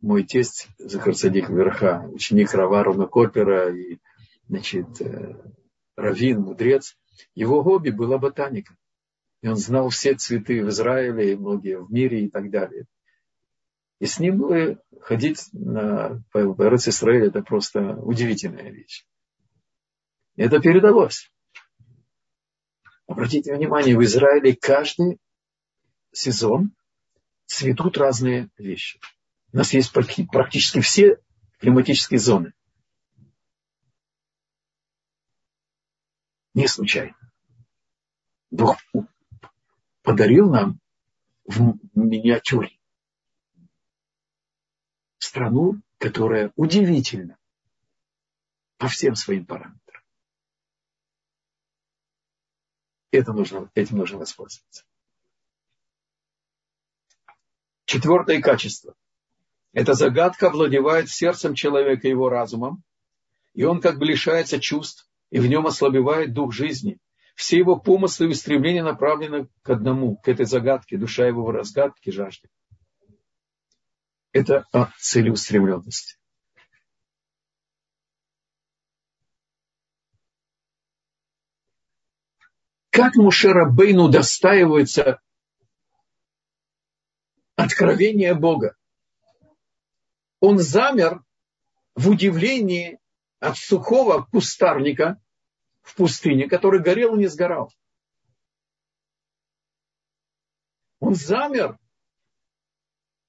мой 0.00 0.24
тесть 0.24 0.68
Захарсадик 0.78 1.50
Верха, 1.50 2.08
ученик 2.12 2.54
Рава 2.54 2.82
Руна 2.82 3.06
Копера 3.06 3.74
и 3.74 3.98
значит, 4.50 5.00
э, 5.00 5.36
Равин, 5.96 6.40
мудрец, 6.40 6.98
его 7.34 7.62
хобби 7.62 7.90
была 7.90 8.18
ботаника. 8.18 8.76
И 9.42 9.48
он 9.48 9.56
знал 9.56 9.90
все 9.90 10.14
цветы 10.14 10.64
в 10.64 10.68
Израиле 10.68 11.32
и 11.32 11.36
многие 11.36 11.78
в 11.78 11.90
мире 11.90 12.26
и 12.26 12.30
так 12.30 12.50
далее. 12.50 12.86
И 14.00 14.06
с 14.06 14.18
ним 14.18 14.38
было 14.38 14.82
ходить 15.00 15.48
на 15.52 16.22
Эрец 16.34 16.88
Израиль, 16.88 17.28
это 17.28 17.42
просто 17.42 17.94
удивительная 17.96 18.70
вещь. 18.70 19.06
И 20.34 20.42
это 20.42 20.58
передалось. 20.58 21.30
Обратите 23.06 23.54
внимание, 23.54 23.96
в 23.96 24.02
Израиле 24.02 24.56
каждый 24.56 25.18
сезон 26.12 26.74
цветут 27.46 27.98
разные 27.98 28.50
вещи. 28.58 29.00
У 29.52 29.58
нас 29.58 29.72
есть 29.74 29.92
практически 29.92 30.80
все 30.80 31.18
климатические 31.60 32.18
зоны. 32.18 32.52
Не 36.54 36.66
случайно. 36.66 37.16
Бог 38.50 38.76
подарил 40.02 40.50
нам 40.50 40.80
в 41.44 41.78
миниатюре 41.94 42.78
страну, 45.18 45.80
которая 45.98 46.52
удивительна 46.56 47.38
по 48.78 48.88
всем 48.88 49.14
своим 49.14 49.46
параметрам. 49.46 50.02
Это 53.12 53.32
нужно, 53.32 53.70
этим 53.74 53.98
нужно 53.98 54.18
воспользоваться. 54.18 54.84
Четвертое 57.84 58.40
качество– 58.40 58.94
эта 59.72 59.94
загадка 59.94 60.48
овладевает 60.48 61.08
сердцем 61.08 61.54
человека 61.54 62.06
и 62.06 62.10
его 62.10 62.28
разумом, 62.28 62.82
и 63.54 63.64
он 63.64 63.80
как 63.80 63.98
бы 63.98 64.06
лишается 64.06 64.60
чувств, 64.60 65.09
и 65.30 65.38
в 65.38 65.46
нем 65.46 65.66
ослабевает 65.66 66.32
дух 66.32 66.52
жизни. 66.52 66.98
Все 67.34 67.58
его 67.58 67.76
помыслы 67.76 68.26
и 68.26 68.30
устремления 68.30 68.82
направлены 68.82 69.48
к 69.62 69.70
одному, 69.70 70.16
к 70.16 70.28
этой 70.28 70.44
загадке, 70.44 70.98
душа 70.98 71.26
его 71.26 71.44
в 71.44 71.50
разгадке 71.50 72.12
жажды. 72.12 72.48
Это 74.32 74.66
о 74.72 74.90
целеустремленности. 74.98 76.16
Как 82.90 83.14
Мушера 83.14 83.70
Бейну 83.70 84.10
достаивается 84.10 85.20
откровения 87.56 88.34
Бога? 88.34 88.76
он 90.40 90.58
замер 90.58 91.22
в 91.94 92.08
удивлении 92.08 92.98
от 93.40 93.56
сухого 93.56 94.26
кустарника 94.30 95.20
в 95.82 95.96
пустыне, 95.96 96.48
который 96.48 96.80
горел 96.80 97.16
и 97.16 97.20
не 97.20 97.26
сгорал. 97.26 97.72
Он 101.00 101.14
замер 101.14 101.78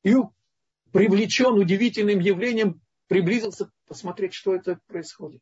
и 0.03 0.13
привлечен 0.91 1.53
удивительным 1.53 2.19
явлением, 2.19 2.81
приблизился 3.07 3.71
посмотреть, 3.87 4.33
что 4.33 4.53
это 4.53 4.79
происходит. 4.87 5.41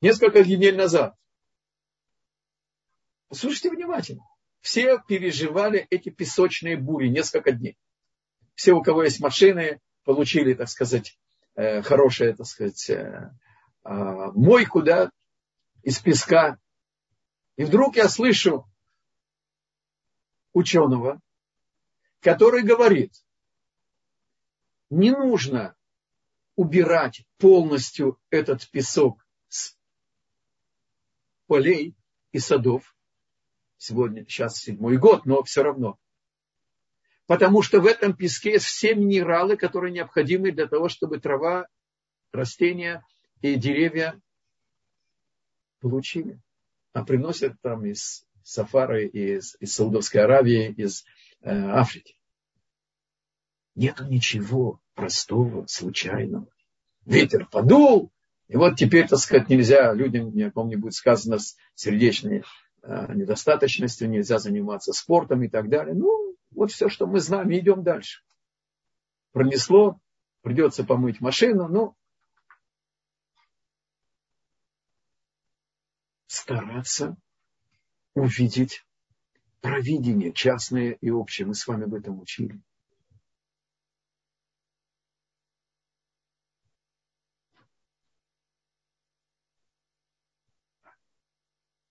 Несколько 0.00 0.44
недель 0.44 0.76
назад 0.76 1.16
Слушайте 3.32 3.70
внимательно. 3.70 4.22
Все 4.66 4.98
переживали 4.98 5.86
эти 5.90 6.08
песочные 6.08 6.76
бури 6.76 7.06
несколько 7.06 7.52
дней. 7.52 7.78
Все, 8.56 8.72
у 8.72 8.82
кого 8.82 9.04
есть 9.04 9.20
машины, 9.20 9.80
получили, 10.02 10.54
так 10.54 10.68
сказать, 10.68 11.16
э, 11.54 11.82
хорошее, 11.82 12.34
так 12.34 12.46
сказать, 12.48 12.90
э, 12.90 13.30
а, 13.84 14.32
мойку, 14.32 14.82
да, 14.82 15.12
из 15.84 16.00
песка. 16.00 16.58
И 17.54 17.62
вдруг 17.62 17.94
я 17.94 18.08
слышу 18.08 18.68
ученого, 20.52 21.20
который 22.20 22.64
говорит, 22.64 23.14
не 24.90 25.12
нужно 25.12 25.76
убирать 26.56 27.24
полностью 27.38 28.18
этот 28.30 28.68
песок 28.70 29.24
с 29.46 29.78
полей 31.46 31.94
и 32.32 32.40
садов, 32.40 32.95
сегодня, 33.78 34.24
сейчас 34.24 34.58
седьмой 34.58 34.96
год, 34.96 35.26
но 35.26 35.42
все 35.42 35.62
равно. 35.62 35.98
Потому 37.26 37.62
что 37.62 37.80
в 37.80 37.86
этом 37.86 38.14
песке 38.14 38.52
есть 38.52 38.66
все 38.66 38.94
минералы, 38.94 39.56
которые 39.56 39.92
необходимы 39.92 40.52
для 40.52 40.66
того, 40.66 40.88
чтобы 40.88 41.18
трава, 41.18 41.66
растения 42.32 43.04
и 43.40 43.56
деревья 43.56 44.20
получили. 45.80 46.40
А 46.92 47.04
приносят 47.04 47.60
там 47.60 47.84
из 47.84 48.24
Сафары, 48.42 49.06
из, 49.08 49.56
из 49.60 49.74
Саудовской 49.74 50.22
Аравии, 50.22 50.72
из 50.72 51.04
э, 51.42 51.50
Африки. 51.50 52.16
Нету 53.74 54.04
ничего 54.04 54.80
простого, 54.94 55.66
случайного. 55.66 56.46
Ветер 57.04 57.46
подул, 57.46 58.12
и 58.48 58.56
вот 58.56 58.76
теперь, 58.76 59.08
так 59.08 59.18
сказать, 59.18 59.48
нельзя 59.48 59.92
людям, 59.92 60.32
ни 60.34 60.42
о 60.42 60.64
не 60.64 60.76
будет 60.76 60.94
сказано, 60.94 61.38
сердечные 61.74 62.44
недостаточностью, 62.86 64.08
нельзя 64.08 64.38
заниматься 64.38 64.92
спортом 64.92 65.42
и 65.42 65.48
так 65.48 65.68
далее. 65.68 65.94
Ну, 65.94 66.36
вот 66.50 66.70
все, 66.70 66.88
что 66.88 67.06
мы 67.06 67.20
знаем, 67.20 67.52
идем 67.52 67.82
дальше. 67.82 68.22
Пронесло, 69.32 69.98
придется 70.42 70.84
помыть 70.84 71.20
машину, 71.20 71.68
ну, 71.68 71.94
стараться 76.26 77.16
увидеть 78.14 78.84
провидение 79.60 80.32
частное 80.32 80.92
и 80.92 81.10
общее. 81.10 81.46
Мы 81.46 81.54
с 81.54 81.66
вами 81.66 81.84
об 81.84 81.94
этом 81.94 82.20
учили. 82.20 82.60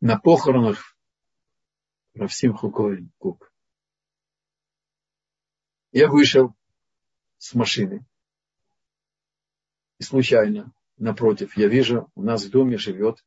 На 0.06 0.20
похоронах 0.20 0.96
Равсим 2.14 2.54
Хукоин 2.54 3.12
Кук. 3.18 3.52
Я 5.92 6.12
вышел 6.12 6.56
с 7.40 7.56
машины. 7.56 8.06
И 9.98 10.04
случайно, 10.04 10.72
напротив, 10.98 11.58
я 11.58 11.68
вижу, 11.68 12.12
у 12.14 12.22
нас 12.22 12.44
в 12.44 12.52
доме 12.52 12.78
живет 12.78 13.26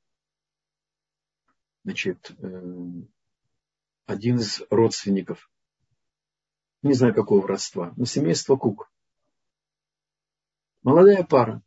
значит, 1.83 2.31
э, 2.39 2.62
один 4.07 4.37
из 4.37 4.62
родственников. 4.70 5.51
Не 6.83 6.93
знаю, 6.93 7.12
какого 7.12 7.49
родства, 7.49 7.93
но 7.97 8.05
семейство 8.05 8.55
Кук. 8.55 8.89
Молодая 10.83 11.24
пара. 11.24 11.61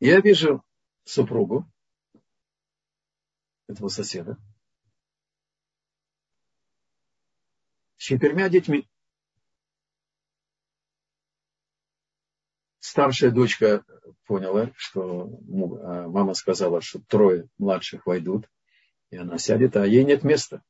Я 0.00 0.20
вижу 0.20 0.64
супругу 1.04 1.64
этого 3.68 3.88
соседа 3.88 4.36
с 7.98 8.02
четырьмя 8.02 8.48
детьми. 8.48 8.88
Старшая 12.78 13.30
дочка 13.30 13.84
поняла, 14.26 14.72
что 14.76 15.24
а, 15.24 16.08
мама 16.08 16.34
сказала, 16.34 16.80
что 16.80 17.00
трое 17.00 17.48
младших 17.58 18.06
войдут, 18.06 18.48
и 19.10 19.16
она 19.16 19.36
сядет, 19.38 19.76
а 19.76 19.86
ей 19.86 20.04
нет 20.04 20.24
места. 20.24 20.62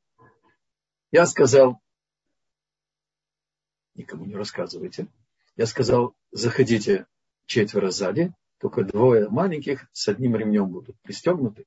Я 1.13 1.27
сказал, 1.27 1.81
никому 3.95 4.25
не 4.25 4.35
рассказывайте, 4.35 5.07
я 5.57 5.67
сказал, 5.67 6.17
заходите 6.33 7.07
четверо 7.47 7.91
сзади, 7.91 8.35
только 8.59 8.85
двое 8.85 9.29
маленьких 9.29 9.89
с 9.93 10.09
одним 10.09 10.35
ремнем 10.35 10.69
будут 10.69 11.01
пристегнуты. 11.03 11.67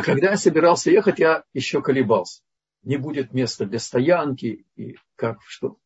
А 0.00 0.02
когда 0.02 0.30
я 0.30 0.38
собирался 0.38 0.90
ехать, 0.90 1.18
я 1.18 1.44
еще 1.52 1.82
колебался. 1.82 2.40
Не 2.82 2.96
будет 2.96 3.34
места 3.34 3.66
для 3.66 3.78
стоянки 3.78 4.64
и 4.74 4.96
как, 5.14 5.42
что. 5.42 5.76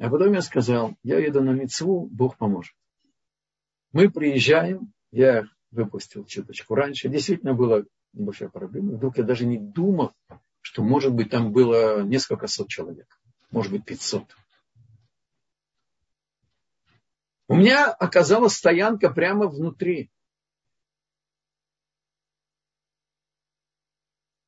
А 0.00 0.10
потом 0.10 0.32
я 0.32 0.42
сказал, 0.42 0.96
я 1.04 1.20
еду 1.20 1.40
на 1.40 1.50
Мецву, 1.50 2.08
Бог 2.08 2.36
поможет. 2.36 2.74
Мы 3.92 4.10
приезжаем, 4.10 4.92
я 5.12 5.44
выпустил 5.70 6.24
чуточку 6.24 6.74
раньше. 6.74 7.08
Действительно 7.08 7.54
была 7.54 7.84
небольшая 8.14 8.48
проблема. 8.48 8.94
Вдруг 8.94 9.16
я 9.18 9.22
даже 9.22 9.46
не 9.46 9.58
думал, 9.58 10.12
что 10.60 10.82
может 10.82 11.14
быть 11.14 11.30
там 11.30 11.52
было 11.52 12.02
несколько 12.02 12.48
сот 12.48 12.68
человек. 12.68 13.06
Может 13.52 13.70
быть 13.70 13.84
пятьсот. 13.84 14.26
У 17.46 17.54
меня 17.54 17.92
оказалась 17.92 18.54
стоянка 18.54 19.08
прямо 19.08 19.46
внутри. 19.46 20.10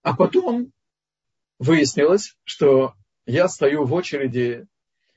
А 0.03 0.16
потом 0.16 0.72
выяснилось, 1.59 2.36
что 2.44 2.94
я 3.26 3.48
стою 3.48 3.84
в 3.84 3.92
очереди, 3.92 4.66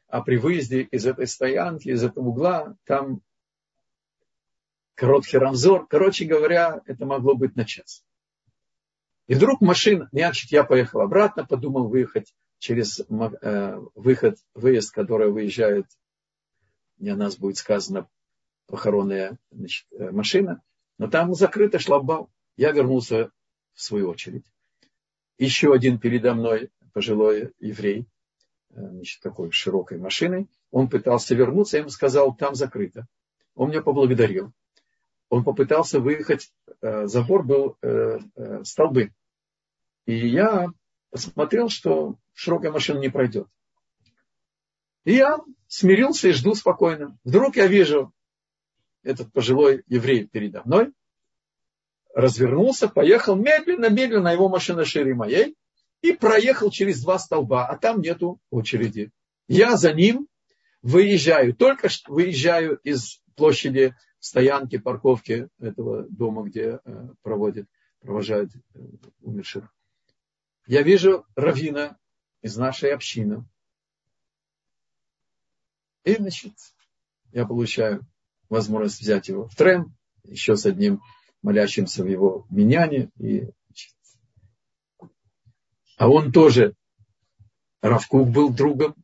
а 0.07 0.21
при 0.21 0.38
выезде 0.38 0.81
из 0.81 1.05
этой 1.05 1.27
стоянки, 1.27 1.89
из 1.89 2.03
этого 2.03 2.25
угла, 2.25 2.75
там 2.86 3.21
короткий 4.95 5.38
рамзор. 5.38 5.88
Короче 5.88 6.25
говоря, 6.25 6.81
это 6.86 7.05
могло 7.05 7.36
быть 7.36 7.55
на 7.55 7.65
час. 7.65 8.03
И 9.27 9.36
вдруг 9.36 9.61
машина, 9.61 10.09
значит, 10.11 10.51
я 10.51 10.63
поехал 10.63 11.01
обратно, 11.01 11.45
подумал 11.45 11.88
выехать 11.88 12.36
через 12.59 12.99
э, 12.99 13.79
выход, 13.95 14.38
выезд, 14.53 14.93
который 14.93 15.31
выезжает 15.31 15.86
о 17.01 17.15
нас 17.15 17.38
будет 17.38 17.57
сказано 17.57 18.07
похоронная 18.67 19.38
значит, 19.51 19.88
э, 19.91 20.11
машина, 20.11 20.61
но 20.97 21.07
там 21.07 21.34
закрыто 21.34 21.79
шлагбаум. 21.79 22.29
Я 22.55 22.71
вернулся 22.71 23.31
в 23.73 23.81
свою 23.81 24.09
очередь. 24.09 24.45
Еще 25.38 25.73
один 25.73 25.99
передо 25.99 26.34
мной 26.34 26.69
пожилой 26.93 27.53
еврей, 27.59 28.05
э, 28.69 28.75
значит, 28.75 29.21
такой 29.21 29.51
широкой 29.51 29.97
машиной, 29.97 30.47
он 30.71 30.89
пытался 30.89 31.36
вернуться, 31.36 31.77
я 31.77 31.81
ему 31.81 31.89
сказал, 31.89 32.36
там 32.36 32.55
закрыто. 32.55 33.07
Он 33.55 33.69
меня 33.69 33.81
поблагодарил. 33.81 34.51
Он 35.29 35.43
попытался 35.43 35.99
выехать, 35.99 36.51
э, 36.81 37.07
забор 37.07 37.43
был 37.43 37.77
столбы. 38.63 39.11
И 40.05 40.27
я 40.27 40.67
посмотрел, 41.09 41.69
что 41.69 42.17
широкая 42.34 42.71
машина 42.71 42.99
не 42.99 43.09
пройдет. 43.09 43.47
И 45.05 45.13
я 45.13 45.39
смирился 45.67 46.29
и 46.29 46.34
жду 46.34 46.55
спокойно. 46.55 47.17
Вдруг 47.23 47.55
я 47.55 47.67
вижу 47.67 48.13
этот 49.03 49.31
пожилой 49.31 49.84
еврей 49.88 50.27
передо 50.27 50.61
мной, 50.63 50.91
развернулся, 52.14 52.88
поехал 52.88 53.36
медленно-медленно, 53.36 54.30
его 54.30 54.49
машина 54.49 54.86
шире 54.86 55.14
моей, 55.14 55.55
и 56.01 56.14
проехал 56.14 56.70
через 56.70 57.01
два 57.01 57.18
столба, 57.18 57.66
а 57.68 57.78
там 57.78 58.01
нету 58.01 58.39
очереди. 58.49 59.11
Я 59.47 59.78
за 59.78 59.93
ним 59.93 60.28
выезжаю, 60.82 61.55
только 61.55 61.89
что 61.89 62.14
выезжаю 62.14 62.78
из 62.84 63.22
площади 63.36 63.95
стоянки, 64.20 64.78
парковки 64.78 65.49
этого 65.59 66.03
дома, 66.09 66.43
где 66.43 66.80
э, 66.84 67.07
проводят, 67.24 67.68
провожают 67.99 68.51
э, 68.55 68.80
умерших. 69.22 69.74
Я 70.68 70.82
вижу 70.82 71.26
равина 71.36 71.97
из 72.41 72.55
нашей 72.57 72.93
общины. 72.93 73.45
И, 76.03 76.16
значит, 76.16 76.53
я 77.32 77.45
получаю 77.45 78.05
возможность 78.49 79.01
взять 79.01 79.30
его 79.30 79.47
в 79.47 79.55
трен, 79.55 79.95
еще 80.24 80.55
с 80.55 80.66
одним 80.66 81.01
молящимся 81.43 82.03
в 82.03 82.07
его 82.07 82.47
меняне. 82.49 83.11
И, 83.19 83.49
а 85.97 86.09
он 86.09 86.31
тоже, 86.31 86.73
Равкук 87.81 88.29
был 88.29 88.51
другом 88.51 88.95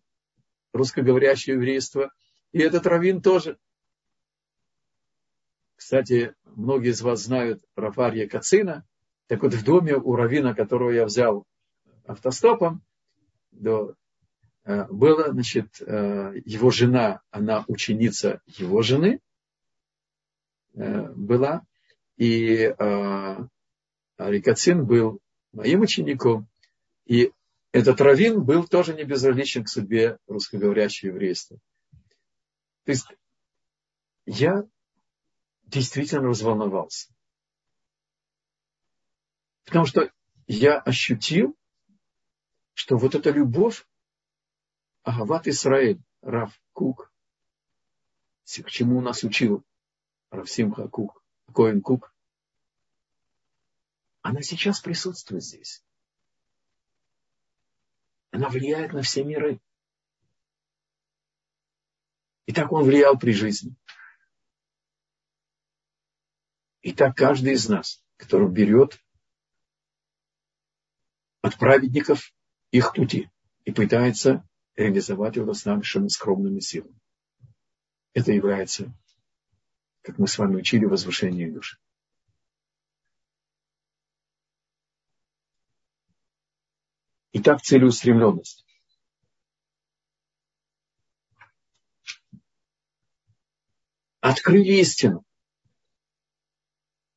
русскоговорящего 0.73 1.55
еврейства. 1.55 2.11
И 2.51 2.59
этот 2.59 2.87
раввин 2.87 3.21
тоже. 3.21 3.57
Кстати, 5.75 6.33
многие 6.45 6.89
из 6.89 7.01
вас 7.01 7.21
знают 7.21 7.63
Рафарья 7.75 8.27
Кацина. 8.27 8.85
Так 9.27 9.43
вот, 9.43 9.53
в 9.53 9.63
доме 9.63 9.95
у 9.95 10.15
равина, 10.15 10.55
которого 10.55 10.89
я 10.89 11.05
взял 11.05 11.45
автостопом 12.05 12.81
до 13.51 13.95
Э, 14.69 14.85
была, 14.85 15.31
значит, 15.31 15.81
э, 15.81 16.33
его 16.45 16.69
жена, 16.69 17.21
она 17.31 17.65
ученица 17.67 18.39
его 18.45 18.83
жены 18.83 19.19
э, 20.75 21.11
была, 21.13 21.63
и 22.19 22.75
Рикацин 24.17 24.85
был 24.85 25.21
моим 25.53 25.81
учеником, 25.81 26.49
и 27.05 27.31
этот 27.71 28.01
раввин 28.01 28.43
был 28.43 28.67
тоже 28.67 28.93
не 28.93 29.05
безразличен 29.05 29.63
к 29.63 29.69
судьбе 29.69 30.19
русскоговорящего 30.27 31.11
еврейства. 31.11 31.57
То 32.83 32.91
есть 32.91 33.07
я 34.25 34.67
действительно 35.63 36.27
разволновался. 36.27 37.09
Потому 39.63 39.85
что 39.85 40.11
я 40.45 40.77
ощутил, 40.77 41.55
что 42.73 42.97
вот 42.97 43.15
эта 43.15 43.29
любовь, 43.29 43.87
Агават 45.03 45.47
Исраэль, 45.47 46.01
Рав 46.21 46.51
Кук, 46.73 47.13
к 48.43 48.69
чему 48.69 48.99
нас 48.99 49.23
учил 49.23 49.63
Рав 50.31 50.49
Симха 50.49 50.89
Кук, 50.89 51.23
Коин 51.49 51.81
Кук, 51.81 52.13
она 54.21 54.41
сейчас 54.41 54.79
присутствует 54.79 55.43
здесь. 55.43 55.83
Она 58.31 58.49
влияет 58.49 58.93
на 58.93 59.01
все 59.01 59.23
миры. 59.23 59.59
И 62.45 62.53
так 62.53 62.71
он 62.71 62.83
влиял 62.83 63.17
при 63.17 63.31
жизни. 63.31 63.75
И 66.81 66.93
так 66.93 67.15
каждый 67.15 67.53
из 67.53 67.67
нас, 67.67 68.03
который 68.17 68.49
берет 68.49 68.99
от 71.41 71.57
праведников 71.57 72.33
их 72.71 72.93
пути 72.93 73.29
и 73.65 73.71
пытается 73.71 74.47
реализовать 74.75 75.35
его 75.35 75.53
с 75.53 75.65
нашими 75.65 76.07
скромными 76.07 76.59
силами. 76.59 76.99
Это 78.13 78.31
является, 78.31 78.93
как 80.09 80.17
мы 80.17 80.27
с 80.27 80.39
вами 80.39 80.55
учили, 80.55 80.85
возвышение 80.85 81.51
души. 81.51 81.77
Итак, 87.31 87.61
целеустремленность. 87.61 88.65
Открыли 94.19 94.79
истину. 94.79 95.23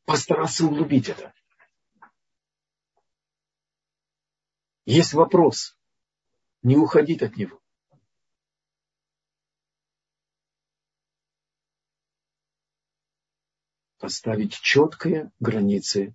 Постараться 0.04 0.66
углубить 0.66 1.08
это. 1.08 1.32
Есть 4.84 5.14
вопрос 5.14 5.78
не 6.62 6.76
уходить 6.76 7.22
от 7.22 7.36
него. 7.38 7.61
Поставить 14.12 14.52
четкие 14.52 15.32
границы 15.40 16.14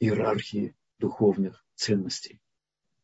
иерархии 0.00 0.76
духовных 0.98 1.64
ценностей. 1.74 2.42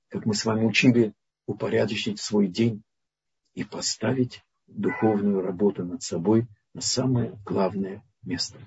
Как 0.08 0.26
мы 0.26 0.34
с 0.34 0.44
вами 0.44 0.66
учили, 0.66 1.14
упорядочить 1.46 2.20
свой 2.20 2.46
день 2.46 2.84
и 3.54 3.64
поставить 3.64 4.44
духовную 4.66 5.40
работу 5.40 5.86
над 5.86 6.02
собой 6.02 6.46
на 6.74 6.82
самое 6.82 7.40
главное 7.46 8.04
место. 8.20 8.58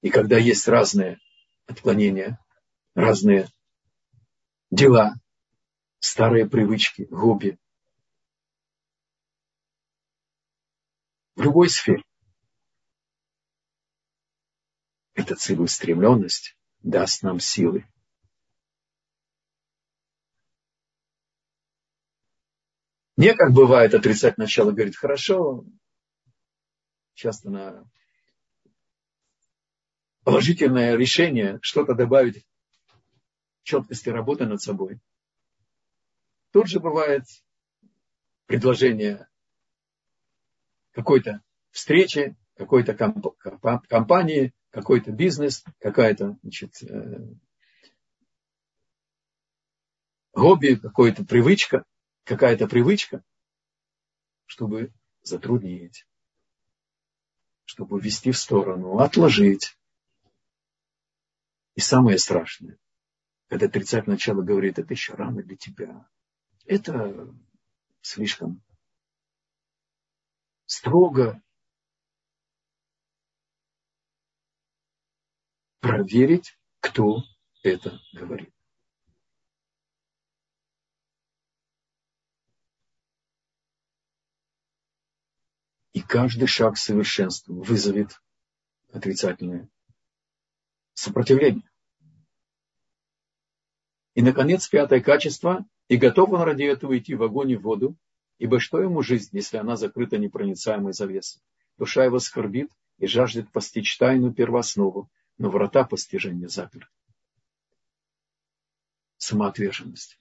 И 0.00 0.10
когда 0.10 0.36
есть 0.36 0.66
разные 0.66 1.20
отклонения, 1.66 2.44
разные 2.96 3.48
дела, 4.72 5.14
старые 6.00 6.50
привычки, 6.50 7.06
хобби, 7.12 7.60
в 11.36 11.42
любой 11.42 11.68
сфере, 11.68 12.02
эта 15.26 15.34
целеустремленность 15.34 16.56
даст 16.84 17.24
нам 17.24 17.40
силы. 17.40 17.84
Не 23.16 23.34
как 23.34 23.52
бывает 23.52 23.94
отрицать 23.94 24.38
начало, 24.38 24.70
говорит, 24.70 24.94
хорошо, 24.94 25.64
часто 27.14 27.50
на 27.50 27.90
положительное 30.22 30.96
решение, 30.96 31.58
что-то 31.60 31.94
добавить 31.94 32.46
четкости 33.64 34.10
работы 34.10 34.46
над 34.46 34.60
собой. 34.60 35.00
Тут 36.52 36.68
же 36.68 36.78
бывает 36.78 37.24
предложение 38.46 39.28
какой-то 40.92 41.42
встречи, 41.72 42.36
какой-то 42.54 42.94
компании, 42.94 44.52
какой-то 44.76 45.10
бизнес, 45.10 45.64
какая-то 45.78 46.38
значит, 46.42 46.82
э, 46.82 47.32
хобби, 50.32 50.74
какая-то 50.74 51.24
привычка, 51.24 51.86
какая-то 52.24 52.68
привычка, 52.68 53.24
чтобы 54.44 54.92
затруднить, 55.22 56.06
чтобы 57.64 57.98
ввести 57.98 58.32
в 58.32 58.38
сторону, 58.38 58.98
отложить. 58.98 59.78
И 61.74 61.80
самое 61.80 62.18
страшное, 62.18 62.76
когда 63.48 63.64
отрицать 63.64 64.06
начало 64.06 64.42
говорит, 64.42 64.78
это 64.78 64.92
еще 64.92 65.14
рано 65.14 65.42
для 65.42 65.56
тебя. 65.56 66.06
Это 66.66 67.34
слишком 68.02 68.62
строго, 70.66 71.42
проверить, 75.86 76.58
кто 76.80 77.22
это 77.62 78.00
говорит. 78.12 78.52
И 85.92 86.00
каждый 86.00 86.46
шаг 86.46 86.74
к 86.74 86.78
совершенству 86.78 87.62
вызовет 87.62 88.20
отрицательное 88.92 89.68
сопротивление. 90.94 91.68
И, 94.14 94.22
наконец, 94.22 94.68
пятое 94.68 95.00
качество. 95.00 95.66
И 95.88 95.96
готов 95.96 96.30
он 96.32 96.42
ради 96.42 96.64
этого 96.64 96.98
идти 96.98 97.14
в 97.14 97.22
огонь 97.22 97.52
и 97.52 97.56
в 97.56 97.62
воду, 97.62 97.96
ибо 98.38 98.58
что 98.58 98.80
ему 98.80 99.02
жизнь, 99.02 99.28
если 99.32 99.56
она 99.56 99.76
закрыта 99.76 100.18
непроницаемой 100.18 100.92
завесой? 100.92 101.40
Душа 101.78 102.04
его 102.04 102.18
скорбит 102.18 102.72
и 102.98 103.06
жаждет 103.06 103.52
постичь 103.52 103.96
тайну 103.96 104.34
первооснову, 104.34 105.08
но 105.38 105.50
врата 105.50 105.84
постижения 105.84 106.48
заперты. 106.48 106.88
Самоотверженность. 109.18 110.18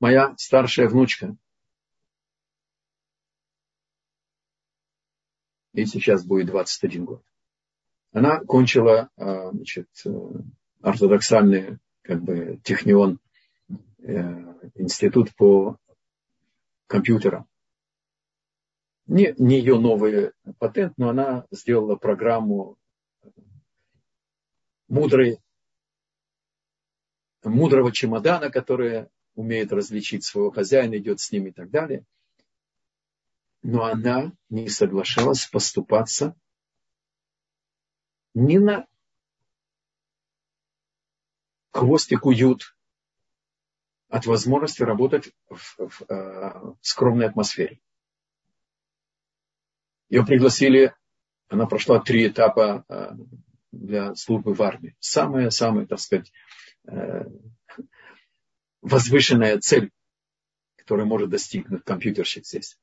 Моя 0.00 0.34
старшая 0.36 0.88
внучка, 0.88 1.36
ей 5.72 5.86
сейчас 5.86 6.24
будет 6.24 6.46
21 6.46 7.04
год, 7.04 7.24
она 8.12 8.40
кончила 8.40 9.10
а, 9.16 9.50
значит, 9.50 9.88
э, 10.06 10.10
ортодоксальный 10.82 11.78
как 12.02 12.22
бы, 12.22 12.60
технион, 12.62 13.18
э, 13.98 14.70
институт 14.76 15.34
по 15.34 15.78
компьютера. 16.88 17.46
Не, 19.06 19.34
не 19.38 19.58
ее 19.58 19.78
новый 19.78 20.32
патент, 20.58 20.94
но 20.98 21.10
она 21.10 21.46
сделала 21.52 21.94
программу 21.94 22.76
мудрой, 24.88 25.38
мудрого 27.44 27.92
чемодана, 27.92 28.50
которая 28.50 29.08
умеет 29.34 29.72
различить 29.72 30.24
своего 30.24 30.50
хозяина, 30.50 30.98
идет 30.98 31.20
с 31.20 31.30
ним 31.30 31.46
и 31.46 31.52
так 31.52 31.70
далее. 31.70 32.04
Но 33.62 33.84
она 33.84 34.32
не 34.50 34.68
соглашалась 34.68 35.46
поступаться 35.46 36.36
ни 38.34 38.58
на 38.58 38.86
хвостик 41.72 42.24
уют 42.24 42.76
от 44.08 44.26
возможности 44.26 44.82
работать 44.82 45.32
в, 45.48 45.88
в, 45.88 46.02
э, 46.08 46.14
в 46.14 46.78
скромной 46.80 47.26
атмосфере. 47.26 47.80
Ее 50.08 50.24
пригласили, 50.24 50.94
она 51.48 51.66
прошла 51.66 52.00
три 52.00 52.26
этапа 52.26 52.84
э, 52.88 53.10
для 53.72 54.14
службы 54.14 54.54
в 54.54 54.62
армии. 54.62 54.96
Самая-самая, 54.98 55.86
так 55.86 56.00
сказать, 56.00 56.32
э, 56.86 57.26
возвышенная 58.80 59.58
цель, 59.58 59.92
которую 60.76 61.06
может 61.06 61.28
достигнуть 61.28 61.84
компьютерщик 61.84 62.46
здесь. 62.46 62.78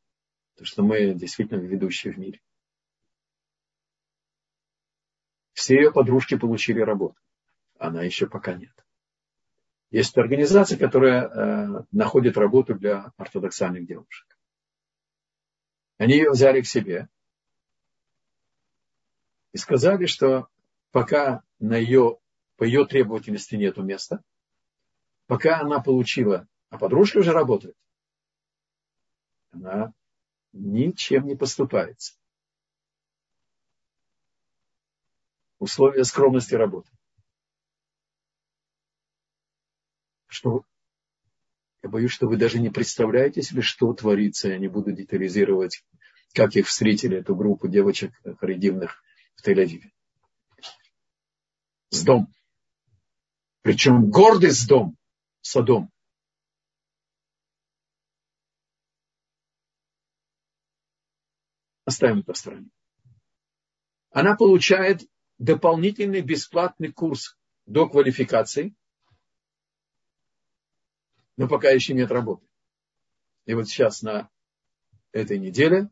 Потому 0.53 0.67
что 0.67 0.83
мы 0.83 1.13
действительно 1.15 1.59
ведущие 1.59 2.13
в 2.13 2.17
мире. 2.17 2.39
Все 5.53 5.75
ее 5.75 5.91
подружки 5.91 6.37
получили 6.37 6.81
работу. 6.81 7.19
Она 7.79 8.03
еще 8.03 8.27
пока 8.27 8.53
нет. 8.53 8.84
Есть 9.95 10.17
организация, 10.17 10.77
которая 10.77 11.25
э, 11.25 11.83
находит 11.93 12.35
работу 12.35 12.75
для 12.75 13.13
ортодоксальных 13.15 13.87
девушек. 13.87 14.37
Они 15.97 16.15
ее 16.15 16.31
взяли 16.31 16.59
к 16.59 16.67
себе 16.67 17.07
и 19.53 19.57
сказали, 19.57 20.05
что 20.05 20.49
пока 20.91 21.43
на 21.59 21.77
ее, 21.77 22.17
по 22.57 22.65
ее 22.65 22.85
требовательности 22.85 23.55
нет 23.55 23.77
места, 23.77 24.21
пока 25.27 25.61
она 25.61 25.79
получила, 25.79 26.45
а 26.71 26.77
подружка 26.77 27.19
уже 27.19 27.31
работает, 27.31 27.77
она 29.51 29.93
ничем 30.51 31.25
не 31.25 31.37
поступается. 31.37 32.15
Условия 35.57 36.03
скромности 36.03 36.53
работы. 36.53 36.91
Что 40.35 40.65
я 41.81 41.89
боюсь, 41.89 42.11
что 42.11 42.27
вы 42.27 42.37
даже 42.37 42.59
не 42.59 42.69
представляете 42.69 43.41
себе, 43.41 43.61
что 43.61 43.93
творится. 43.93 44.49
Я 44.49 44.57
не 44.57 44.67
буду 44.67 44.91
детализировать, 44.91 45.83
как 46.33 46.55
их 46.55 46.67
встретили, 46.67 47.17
эту 47.17 47.35
группу 47.35 47.67
девочек 47.67 48.11
харидимных 48.39 49.01
в 49.35 49.47
Тель-Авиве. 49.47 49.91
С 51.89 52.03
дом. 52.03 52.27
Причем 53.61 54.09
гордый 54.09 54.51
с 54.51 54.65
дом, 54.67 54.97
Садом. 55.41 55.91
Оставим 61.85 62.19
это 62.19 62.33
в 62.33 62.37
стороне. 62.37 62.69
Она 64.09 64.35
получает 64.35 65.07
дополнительный 65.37 66.21
бесплатный 66.21 66.91
курс 66.91 67.37
до 67.65 67.87
квалификации– 67.87 68.75
но 71.37 71.47
пока 71.47 71.69
еще 71.69 71.93
нет 71.93 72.11
работы. 72.11 72.45
И 73.45 73.53
вот 73.53 73.67
сейчас 73.67 74.01
на 74.01 74.29
этой 75.11 75.37
неделе 75.37 75.89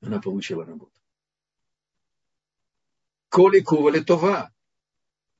она 0.00 0.20
получила 0.20 0.64
работу. 0.64 0.98
Коли 3.28 3.60
кували 3.60 4.00
това. 4.00 4.52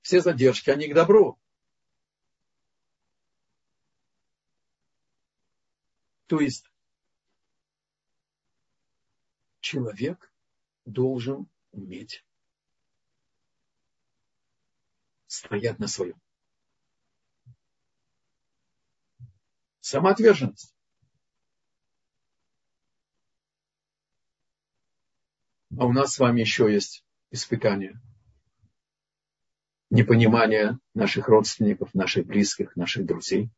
Все 0.00 0.20
задержки, 0.20 0.70
они 0.70 0.88
к 0.88 0.94
добру. 0.94 1.38
То 6.26 6.40
есть 6.40 6.64
человек 9.60 10.32
должен 10.86 11.48
уметь 11.72 12.24
стоять 15.26 15.78
на 15.78 15.88
своем. 15.88 16.20
Самоотверженность. 19.80 20.74
А 25.78 25.86
у 25.86 25.92
нас 25.92 26.14
с 26.14 26.18
вами 26.18 26.40
еще 26.40 26.70
есть 26.72 27.04
испытания. 27.30 28.00
Непонимание 29.88 30.78
наших 30.94 31.28
родственников, 31.28 31.94
наших 31.94 32.26
близких, 32.26 32.76
наших 32.76 33.06
друзей. 33.06 33.50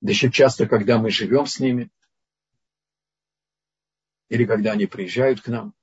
Да 0.00 0.10
еще 0.10 0.30
часто, 0.30 0.66
когда 0.66 0.98
мы 0.98 1.10
живем 1.10 1.46
с 1.46 1.58
ними, 1.58 1.90
или 4.28 4.44
когда 4.44 4.72
они 4.72 4.86
приезжают 4.86 5.40
к 5.40 5.48
нам. 5.48 5.74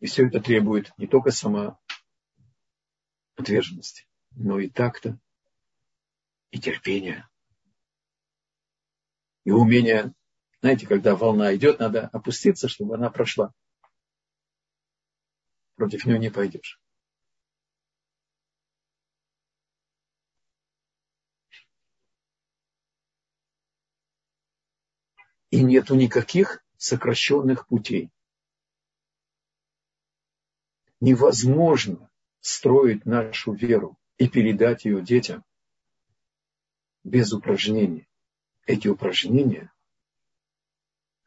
И 0.00 0.06
все 0.06 0.26
это 0.26 0.40
требует 0.40 0.92
не 0.98 1.06
только 1.06 1.30
самоотверженности, 3.36 4.06
но 4.32 4.58
и 4.58 4.68
такта, 4.68 5.18
и 6.50 6.58
терпения, 6.58 7.28
и 9.44 9.50
умения. 9.50 10.14
Знаете, 10.60 10.86
когда 10.86 11.14
волна 11.14 11.54
идет, 11.54 11.78
надо 11.78 12.08
опуститься, 12.08 12.68
чтобы 12.68 12.94
она 12.94 13.10
прошла. 13.10 13.52
Против 15.76 16.06
нее 16.06 16.18
не 16.18 16.30
пойдешь. 16.30 16.80
и 25.50 25.62
нету 25.62 25.94
никаких 25.94 26.62
сокращенных 26.76 27.68
путей. 27.68 28.10
Невозможно 31.00 32.10
строить 32.46 33.04
нашу 33.04 33.52
веру 33.52 33.96
и 34.18 34.28
передать 34.28 34.84
ее 34.84 35.02
детям 35.02 35.44
без 37.04 37.32
упражнений. 37.32 38.08
Эти 38.66 38.88
упражнения 38.88 39.72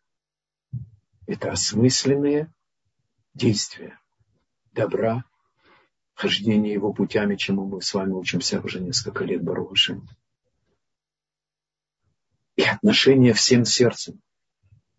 –это 1.28 1.52
осмысленные 1.52 2.52
действия 3.34 4.00
добра, 4.74 5.24
хождение 6.14 6.74
его 6.74 6.94
путями, 6.94 7.36
чему 7.36 7.66
мы 7.66 7.82
с 7.82 7.94
вами 7.94 8.12
учимся 8.12 8.62
уже 8.62 8.80
несколько 8.80 9.24
лет, 9.24 9.44
Барушин 9.44 10.08
и 12.60 12.64
отношение 12.64 13.34
всем 13.34 13.64
сердцем, 13.64 14.22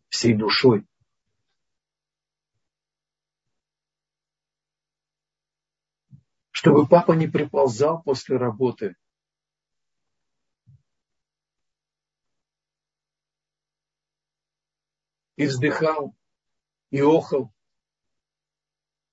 всей 0.08 0.32
душой. 0.32 0.86
Чтобы 6.60 6.86
папа 6.86 7.12
не 7.12 7.26
приползал 7.26 8.02
после 8.02 8.36
работы 8.36 8.94
и 15.36 15.46
вздыхал, 15.46 16.14
и 16.90 17.00
охал. 17.00 17.50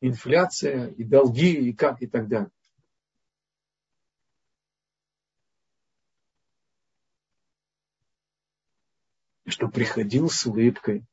Инфляция, 0.01 0.89
и 0.89 1.05
долги, 1.05 1.69
и 1.69 1.71
как, 1.71 2.01
и 2.01 2.07
так 2.07 2.27
далее. 2.27 2.51
что 9.45 9.69
приходил 9.69 10.29
с 10.29 10.45
улыбкой. 10.45 11.05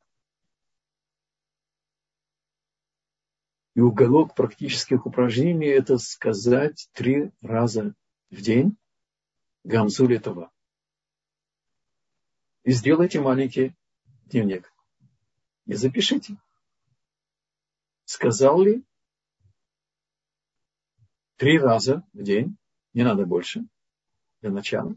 И 3.75 3.81
уголок 3.81 4.35
практических 4.35 5.05
упражнений– 5.05 5.67
это 5.69 5.99
сказать 5.99 6.89
три 6.93 7.33
раза 7.43 7.95
в 8.31 8.41
день 8.41 8.77
гамзу 9.65 10.09
этого. 10.09 10.53
И 12.63 12.71
сделайте 12.71 13.21
маленький 13.21 13.75
дневник. 14.27 14.73
И 15.67 15.75
запишите. 15.75 16.37
Сказал 18.05 18.63
ли 18.63 18.85
три 21.37 21.59
раза 21.59 22.07
в 22.13 22.23
день, 22.23 22.57
не 22.93 23.03
надо 23.03 23.27
больше, 23.27 23.67
для 24.41 24.51
начала. 24.51 24.95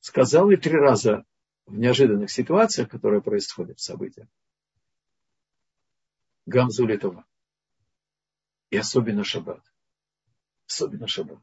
Сказал 0.00 0.48
ли 0.48 0.56
три 0.56 0.76
раза 0.76 1.24
в 1.66 1.78
неожиданных 1.78 2.30
ситуациях, 2.30 2.88
которые 2.88 3.22
происходят 3.22 3.78
в 3.78 3.82
событиях. 3.82 4.26
Гамзу 6.46 6.86
Литова. 6.86 7.24
И 8.72 8.76
особенно 8.78 9.22
шаббат. 9.22 9.62
Особенно 10.66 11.06
шаббат. 11.06 11.38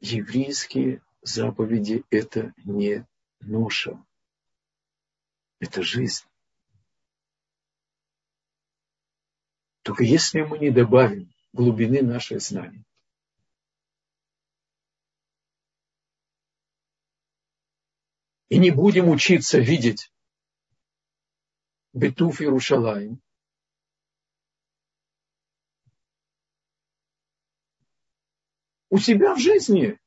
Еврейские 0.00 1.00
заповеди– 1.22 2.04
это 2.10 2.52
не 2.66 3.06
ноша. 3.40 4.04
Это 5.58 5.82
жизнь. 5.82 6.26
Только 9.80 10.04
если 10.04 10.42
мы 10.42 10.58
не 10.58 10.70
добавим 10.70 11.32
глубины 11.54 12.02
нашей 12.02 12.38
знаний, 12.38 12.84
и 18.52 18.58
не 18.58 18.70
будем 18.70 19.08
учиться 19.08 19.58
видеть 19.58 20.12
Бетуф 21.94 22.42
Иерушалаем, 22.42 23.18
у 28.90 28.98
себя 28.98 29.34
в 29.34 29.38
жизни 29.38 29.98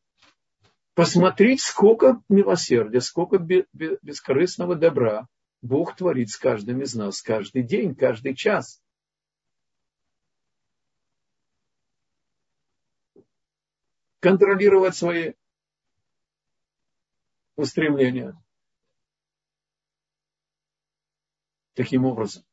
посмотреть, 0.94 1.62
сколько 1.62 2.22
милосердия, 2.30 3.02
сколько 3.02 3.40
бескорыстного 3.40 4.76
добра 4.76 5.28
Бог 5.64 5.96
творит 5.96 6.30
с 6.30 6.38
каждым 6.38 6.84
из 6.84 6.94
нас 6.94 7.24
каждый 7.24 7.64
день, 7.64 7.96
каждый 7.96 8.36
час. 8.36 8.80
контролировать 14.20 14.96
свои 14.96 15.34
устремления. 17.56 18.36
Таким 21.74 22.06
образом. 22.06 22.44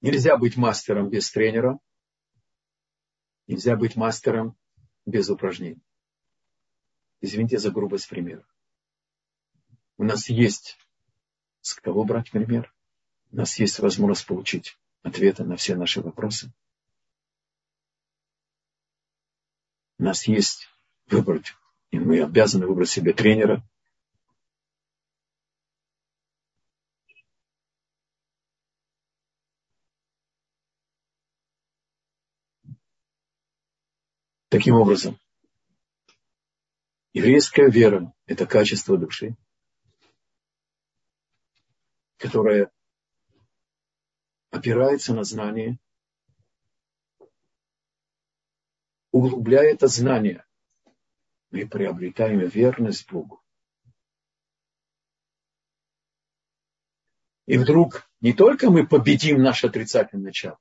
Нельзя 0.00 0.36
быть 0.36 0.56
мастером 0.56 1.08
без 1.10 1.30
тренера. 1.30 1.78
Нельзя 3.46 3.76
быть 3.76 3.96
мастером 3.96 4.56
без 5.06 5.28
упражнений. 5.30 5.82
Извините 7.20 7.58
за 7.58 7.70
грубость 7.70 8.08
примера. 8.08 8.46
У 9.96 10.04
нас 10.04 10.28
есть 10.28 10.78
с 11.60 11.74
кого 11.74 12.04
брать 12.04 12.30
пример. 12.30 12.74
У 13.30 13.36
нас 13.36 13.58
есть 13.58 13.78
возможность 13.78 14.26
получить 14.26 14.76
ответы 15.02 15.44
на 15.44 15.56
все 15.56 15.76
наши 15.76 16.00
вопросы. 16.00 16.52
У 19.98 20.04
нас 20.04 20.26
есть 20.26 20.68
выбрать, 21.12 21.54
и 21.90 21.98
мы 21.98 22.22
обязаны 22.22 22.66
выбрать 22.66 22.88
себе 22.88 23.12
тренера. 23.12 23.62
Таким 34.48 34.74
образом, 34.74 35.18
еврейская 37.14 37.70
вера– 37.70 38.12
это 38.26 38.46
качество 38.46 38.98
души, 38.98 39.34
которое 42.18 42.70
опирается 44.50 45.14
на 45.14 45.24
знание– 45.24 45.78
углубляя 49.12 49.72
это 49.72 49.86
знание, 49.86 50.44
мы 51.52 51.66
приобретаем 51.68 52.40
верность 52.48 53.08
Богу. 53.10 53.42
И 57.46 57.58
вдруг 57.58 58.08
не 58.20 58.32
только 58.32 58.70
мы 58.70 58.86
победим 58.86 59.42
наше 59.42 59.66
отрицательное 59.66 60.26
начало, 60.26 60.58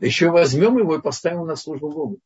еще 0.00 0.30
возьмем 0.30 0.78
его 0.78 0.96
и 0.96 1.00
поставим 1.00 1.46
на 1.46 1.54
службу 1.54 1.92
Богу. 1.92 2.18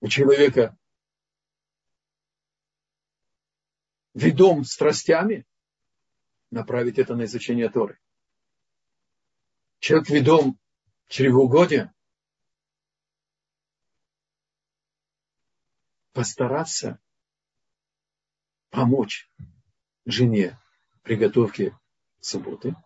У 0.00 0.08
человека 0.08 0.76
ведом 4.12 4.64
страстями, 4.64 5.44
направить 6.54 6.98
это 6.98 7.16
на 7.16 7.24
изучение 7.24 7.68
Торы. 7.68 7.98
Человек 9.80 10.08
ведом 10.08 10.58
чревоугодия, 11.08 11.92
постараться 16.12 17.00
помочь 18.70 19.28
жене 20.06 20.58
приготовке 21.02 21.76
субботы 22.20 22.76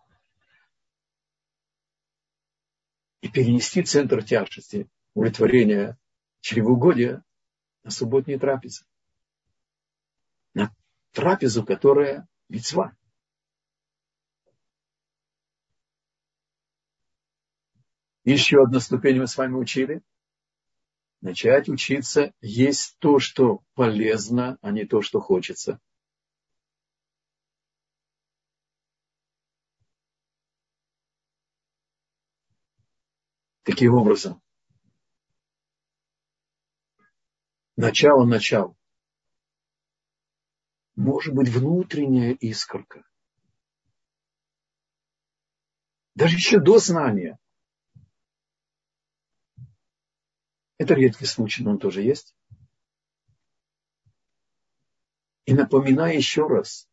и 3.21 3.29
перенести 3.29 3.83
центр 3.83 4.23
тяжести, 4.23 4.89
удовлетворения 5.13 5.97
чревоугодия 6.41 7.23
на 7.83 7.91
субботние 7.91 8.39
трапезы. 8.39 8.83
На 10.55 10.75
трапезу, 11.11 11.63
которая 11.63 12.27
мецва. 12.49 12.95
Еще 18.29 18.61
одна 18.61 18.79
ступень 18.79 19.17
мы 19.17 19.25
с 19.25 19.35
вами 19.35 19.55
учили. 19.55 20.03
Начать 21.19 21.67
учиться 21.67 22.31
есть 22.41 22.95
то, 22.99 23.17
что 23.17 23.63
полезно, 23.73 24.59
а 24.61 24.69
не 24.69 24.85
то, 24.85 25.01
что 25.01 25.19
хочется. 25.19 25.79
Таким 33.63 33.95
образом, 33.95 34.43
начало 37.75 38.25
начал. 38.25 38.77
Может 40.95 41.33
быть 41.33 41.49
внутренняя 41.49 42.33
искорка. 42.33 43.03
Даже 46.13 46.35
еще 46.35 46.59
до 46.59 46.77
знания. 46.77 47.39
Это 50.79 50.93
редкий 50.93 51.25
случай, 51.25 51.61
но 51.61 51.71
он 51.71 51.77
тоже 51.77 52.01
есть. 52.01 52.33
И 55.45 55.53
напоминаю 55.53 56.15
еще 56.15 56.47
раз, 56.47 56.87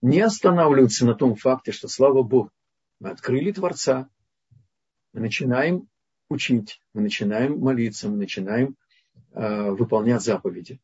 не 0.00 0.20
останавливаться 0.20 1.04
на 1.04 1.14
том 1.14 1.34
факте, 1.34 1.72
что, 1.72 1.88
слава 1.88 2.22
Богу, 2.22 2.52
мы 3.00 3.10
открыли 3.10 3.50
Творца, 3.50 4.08
мы 5.12 5.20
начинаем 5.22 5.88
учить, 6.28 6.80
мы 6.94 7.02
начинаем 7.02 7.58
молиться, 7.58 8.08
мы 8.08 8.16
начинаем 8.16 8.76
э, 9.32 9.70
выполнять 9.70 10.22
заповеди. 10.22 10.80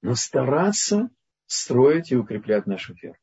Но 0.00 0.14
стараться 0.14 1.10
строить 1.46 2.10
и 2.10 2.16
укреплять 2.16 2.66
нашу 2.66 2.94
веру. 2.94 3.18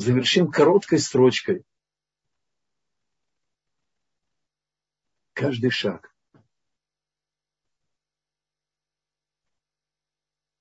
Завершим 0.00 0.50
короткой 0.50 0.98
строчкой. 0.98 1.64
Каждый 5.34 5.70
шаг 5.70 6.14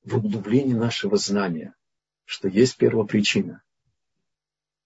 в 0.03 0.17
углублении 0.17 0.73
нашего 0.73 1.17
знания, 1.17 1.75
что 2.25 2.47
есть 2.47 2.77
первопричина, 2.77 3.63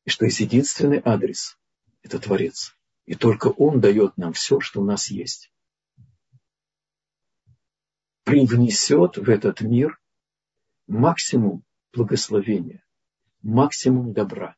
и 0.06 0.10
что 0.10 0.26
есть 0.26 0.40
единственный 0.40 1.02
адрес– 1.04 1.58
это 2.04 2.20
Творец. 2.20 2.78
И 3.06 3.16
только 3.16 3.48
Он 3.48 3.82
дает 3.82 4.18
нам 4.18 4.34
все, 4.34 4.60
что 4.60 4.82
у 4.82 4.86
нас 4.86 5.10
есть. 5.10 5.52
Привнесет 8.24 9.18
в 9.18 9.30
этот 9.30 9.62
мир 9.62 10.00
максимум 10.88 11.64
благословения 11.92 12.83
максимум 13.44 14.14
добра. 14.14 14.56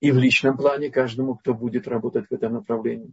И 0.00 0.12
в 0.12 0.18
личном 0.18 0.56
плане 0.56 0.90
каждому, 0.90 1.36
кто 1.36 1.52
будет 1.52 1.88
работать 1.88 2.28
в 2.28 2.32
этом 2.32 2.54
направлении. 2.54 3.12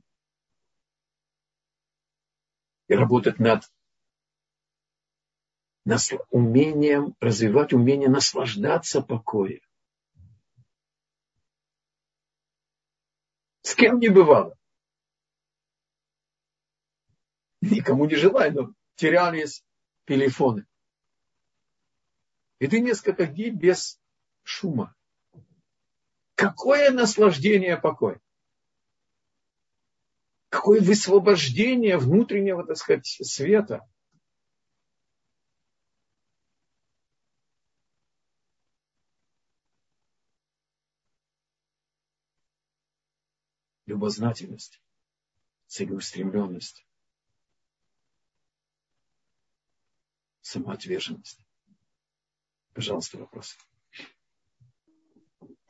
И 2.87 2.93
работать 2.93 3.39
над, 3.39 3.63
над 5.85 6.01
умением, 6.29 7.15
развивать 7.19 7.73
умение 7.73 8.09
наслаждаться 8.09 9.01
покоем. 9.01 9.61
С 13.61 13.75
кем 13.75 13.99
не 13.99 14.09
бывало. 14.09 14.55
Никому 17.61 18.05
не 18.05 18.15
желаю, 18.15 18.53
но 18.53 18.73
терялись 18.95 19.63
телефоны. 20.05 20.65
И 22.59 22.67
ты 22.67 22.79
несколько 22.79 23.25
дней 23.25 23.49
без 23.49 23.99
шума. 24.43 24.95
Какое 26.35 26.91
наслаждение 26.91 27.77
покой. 27.77 28.19
Какое 30.49 30.81
высвобождение 30.81 31.97
внутреннего, 31.97 32.65
так 32.65 32.77
сказать, 32.77 33.05
света. 33.05 33.87
Любознательность, 43.85 44.81
целеустремленность. 45.67 46.85
Самоотверженность. 50.43 51.43
Пожалуйста, 52.73 53.17
вопрос. 53.17 53.57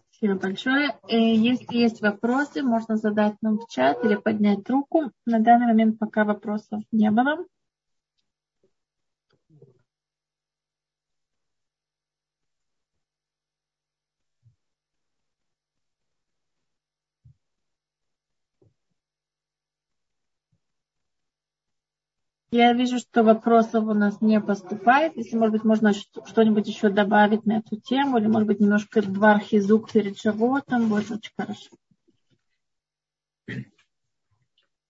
Спасибо 0.10 0.40
большое. 0.40 0.98
Э, 1.10 1.18
если 1.18 1.78
есть 1.78 2.02
вопросы, 2.02 2.62
можно 2.62 2.98
задать 2.98 3.36
нам 3.42 3.60
в 3.60 3.68
чат 3.68 4.04
или 4.06 4.16
поднять 4.16 4.70
руку. 4.70 5.12
На 5.26 5.40
данный 5.40 5.68
момент 5.68 6.00
пока 6.00 6.24
вопросов 6.24 6.82
не 6.92 7.12
было. 7.12 7.46
Я 22.54 22.72
вижу, 22.74 23.00
что 23.00 23.24
вопросов 23.24 23.86
у 23.86 23.96
нас 23.96 24.22
не 24.22 24.40
поступает. 24.40 25.18
Если, 25.18 25.36
может 25.36 25.54
быть, 25.54 25.64
можно 25.64 25.92
что-нибудь 25.92 26.68
еще 26.68 26.90
добавить 26.90 27.48
на 27.48 27.58
эту 27.58 27.82
тему, 27.82 28.20
или, 28.20 28.28
может 28.28 28.48
быть, 28.48 28.60
немножко 28.60 29.02
два 29.02 29.32
архизук 29.32 29.92
перед 29.92 30.20
животом, 30.20 30.88
будет 30.88 31.10
очень 31.10 31.32
хорошо. 31.36 31.72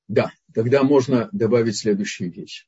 Да, 0.10 0.30
тогда 0.54 0.84
можно 0.84 1.30
добавить 1.32 1.78
следующую 1.78 2.34
вещь. 2.34 2.68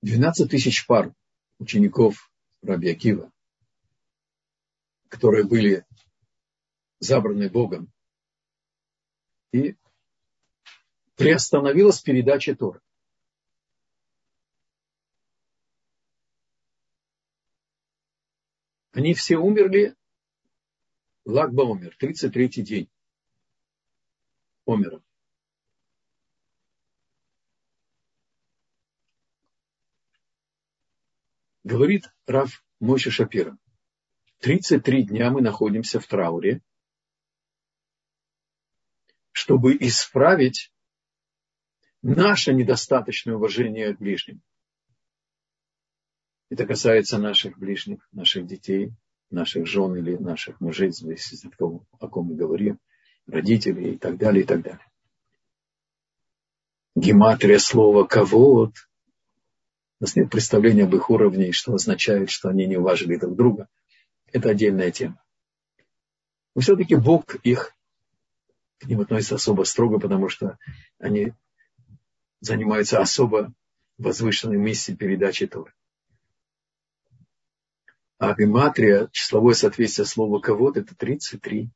12 0.00 0.50
тысяч 0.50 0.86
пар 0.86 1.12
учеников 1.58 2.32
Раби 2.62 2.88
Акива, 2.88 3.30
которые 5.08 5.44
были 5.44 5.84
забраны 7.00 7.50
Богом 7.50 7.92
и 9.52 9.76
приостановилась 11.16 12.00
передача 12.00 12.54
Торы. 12.54 12.80
Они 18.92 19.12
все 19.14 19.36
умерли 19.36 19.94
Лагба 21.24 21.62
умер, 21.62 21.96
33-й 22.00 22.62
день 22.62 22.90
умер. 24.64 25.02
Говорит 31.64 32.14
Раф 32.26 32.64
Мойша 32.78 33.10
Шапира. 33.10 33.58
33 34.38 35.04
дня 35.04 35.30
мы 35.30 35.40
находимся 35.40 35.98
в 35.98 36.06
трауре, 36.06 36.62
чтобы 39.32 39.76
исправить 39.80 40.72
наше 42.14 42.54
недостаточное 42.54 43.34
уважение 43.34 43.94
к 43.94 43.98
ближним. 43.98 44.40
Это 46.50 46.64
касается 46.64 47.18
наших 47.18 47.58
ближних, 47.58 48.06
наших 48.12 48.46
детей, 48.46 48.92
наших 49.30 49.66
жен 49.66 49.96
или 49.96 50.16
наших 50.16 50.60
мужей, 50.60 50.92
зависит 50.92 51.44
от 51.44 51.56
того, 51.56 51.84
о 51.98 52.08
ком 52.08 52.28
мы 52.28 52.36
говорим, 52.36 52.78
родителей 53.26 53.94
и 53.94 53.98
так 53.98 54.18
далее, 54.18 54.44
и 54.44 54.46
так 54.46 54.62
далее. 54.62 54.86
Гематрия 56.94 57.58
слова 57.58 58.04
«кого-вот». 58.04 58.74
У 59.98 60.04
нас 60.04 60.14
нет 60.14 60.30
представления 60.30 60.84
об 60.84 60.94
их 60.94 61.10
уровне, 61.10 61.50
что 61.50 61.74
означает, 61.74 62.30
что 62.30 62.48
они 62.48 62.66
не 62.66 62.76
уважили 62.76 63.16
друг 63.16 63.34
друга. 63.34 63.68
Это 64.32 64.50
отдельная 64.50 64.92
тема. 64.92 65.20
Но 66.54 66.60
все-таки 66.60 66.94
Бог 66.94 67.34
их 67.42 67.72
к 68.78 68.84
ним 68.84 69.00
относится 69.00 69.34
особо 69.34 69.64
строго, 69.64 69.98
потому 69.98 70.28
что 70.28 70.58
они 70.98 71.32
занимаются 72.40 73.00
особо 73.00 73.52
возвышенной 73.98 74.58
миссией 74.58 74.96
передачи 74.96 75.46
Торы. 75.46 75.72
А 78.18 78.34
гематрия, 78.34 79.08
числовое 79.12 79.54
соответствие 79.54 80.06
слова 80.06 80.40
кого-то, 80.40 80.80
это 80.80 80.94
33. 80.96 81.70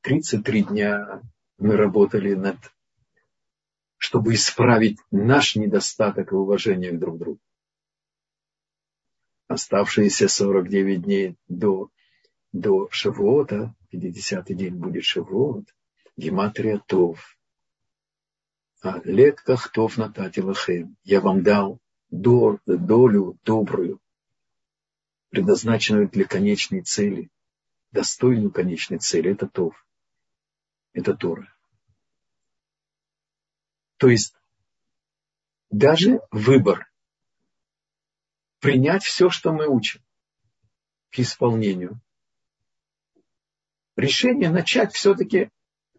33 0.00 0.62
дня 0.64 1.22
мы 1.58 1.76
работали 1.76 2.34
над, 2.34 2.56
чтобы 3.98 4.32
исправить 4.34 4.98
наш 5.10 5.56
недостаток 5.56 6.32
в 6.32 6.36
уважении 6.36 6.90
друг 6.90 7.16
к 7.16 7.18
другу. 7.18 7.40
Оставшиеся 9.46 10.28
49 10.28 11.02
дней 11.02 11.36
до, 11.48 11.90
до 12.52 12.88
Шавуота, 12.90 13.74
50-й 13.92 14.54
день 14.54 14.76
будет 14.76 15.04
Шавуот, 15.04 15.66
гематрия 16.16 16.80
Тов. 16.86 17.36
А 18.82 19.00
лет 19.04 19.40
кахтов 19.40 19.98
натати 19.98 20.40
лахем. 20.40 20.96
Я 21.04 21.20
вам 21.20 21.42
дал 21.42 21.78
долю 22.10 23.38
добрую, 23.44 24.00
предназначенную 25.28 26.08
для 26.08 26.24
конечной 26.24 26.80
цели, 26.82 27.30
достойную 27.92 28.50
конечной 28.50 28.98
цели. 28.98 29.32
Это 29.32 29.46
Тов. 29.46 29.86
Это 30.92 31.14
Тора. 31.14 31.54
То 33.98 34.08
есть 34.08 34.34
даже 35.70 36.20
выбор 36.30 36.90
принять 38.60 39.04
все, 39.04 39.28
что 39.28 39.52
мы 39.52 39.68
учим 39.68 40.02
к 41.10 41.18
исполнению. 41.18 42.00
Решение 43.94 44.48
начать 44.48 44.94
все-таки 44.94 45.50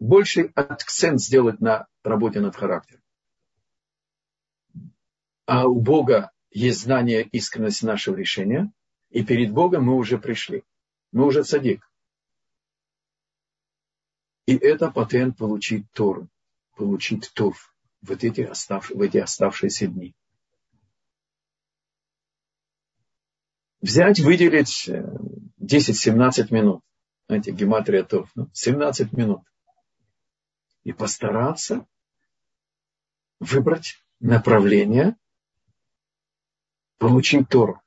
больше 0.02 0.50
акцент 0.54 1.20
сделать 1.20 1.60
на 1.60 1.86
работе 2.04 2.40
над 2.40 2.56
характером. 2.56 3.02
А 5.46 5.66
у 5.66 5.80
Бога 5.80 6.30
есть 6.50 6.82
знание 6.82 7.22
искренности 7.22 7.84
нашего 7.84 8.16
решения– 8.16 8.70
и 9.12 9.22
перед 9.22 9.52
Богом 9.52 9.84
мы 9.84 9.94
уже 9.94 10.18
пришли. 10.18 10.64
Мы 11.12 11.26
уже 11.26 11.44
садик. 11.44 11.88
И 14.46 14.56
это 14.56 14.90
патент 14.90 15.36
получить 15.36 15.84
Тору, 15.92 16.28
получить 16.76 17.30
Тов 17.34 17.74
в 18.00 18.10
эти, 18.10 18.40
остав, 18.40 18.90
в 18.90 19.00
эти 19.00 19.18
оставшиеся 19.18 19.86
дни. 19.86 20.14
Взять, 23.82 24.18
выделить 24.20 24.88
10-17 24.88 25.50
э, 25.60 26.54
минут. 26.54 26.82
Знаете, 27.28 27.52
гематрия 27.52 28.04
Тов. 28.04 28.32
17 28.52 29.12
ну, 29.12 29.18
минут. 29.18 29.40
И 30.84 30.92
постараться 30.92 31.86
выбрать 33.38 34.04
направление, 34.20 35.16
получить 36.98 37.48
Тору 37.48 37.82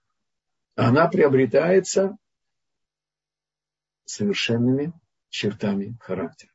она 0.75 1.07
приобретается 1.07 2.17
совершенными 4.03 4.93
чертами 5.29 5.97
характера. 5.99 6.51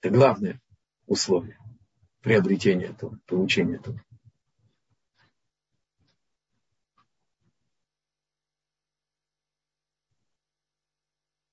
Это 0.00 0.14
главное 0.14 0.60
условие 1.06 1.58
приобретения 2.20 2.86
этого, 2.86 3.18
получения 3.26 3.76
этого. 3.76 4.02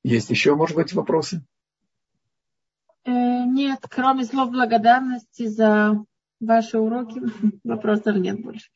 Есть 0.01 0.29
еще, 0.29 0.55
может 0.55 0.75
быть, 0.75 0.91
вопросы? 0.93 1.45
Нет, 3.63 3.79
кроме 3.89 4.25
слов 4.25 4.51
благодарности 4.51 5.47
за 5.47 6.03
ваши 6.41 6.77
уроки, 6.77 7.21
вопросов 7.63 8.17
нет 8.17 8.41
больше. 8.41 8.69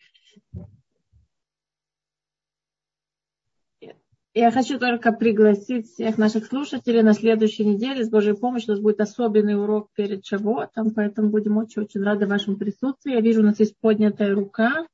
Я 4.33 4.49
хочу 4.51 4.79
только 4.79 5.11
пригласить 5.11 5.87
всех 5.87 6.17
наших 6.17 6.45
слушателей 6.45 7.01
на 7.01 7.11
следующей 7.11 7.65
неделе. 7.65 8.05
С 8.05 8.09
Божьей 8.09 8.33
помощью 8.33 8.69
у 8.69 8.71
нас 8.75 8.79
будет 8.81 9.01
особенный 9.01 9.59
урок 9.59 9.89
перед 9.93 10.25
Шавотом, 10.25 10.91
поэтому 10.91 11.31
будем 11.31 11.57
очень-очень 11.57 12.01
рады 12.01 12.25
вашему 12.25 12.55
присутствию. 12.55 13.15
Я 13.15 13.21
вижу, 13.21 13.41
у 13.41 13.43
нас 13.45 13.59
есть 13.59 13.77
поднятая 13.81 14.33
рука. 14.33 14.87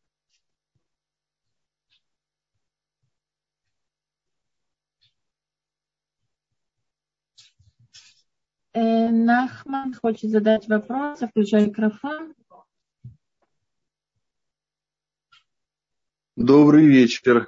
Э, 8.74 9.10
Нахман 9.10 9.94
хочет 9.94 10.32
задать 10.32 10.68
вопрос. 10.68 11.20
Включай 11.20 11.68
микрофон. 11.68 12.34
Добрый 16.36 16.88
вечер. 16.88 17.48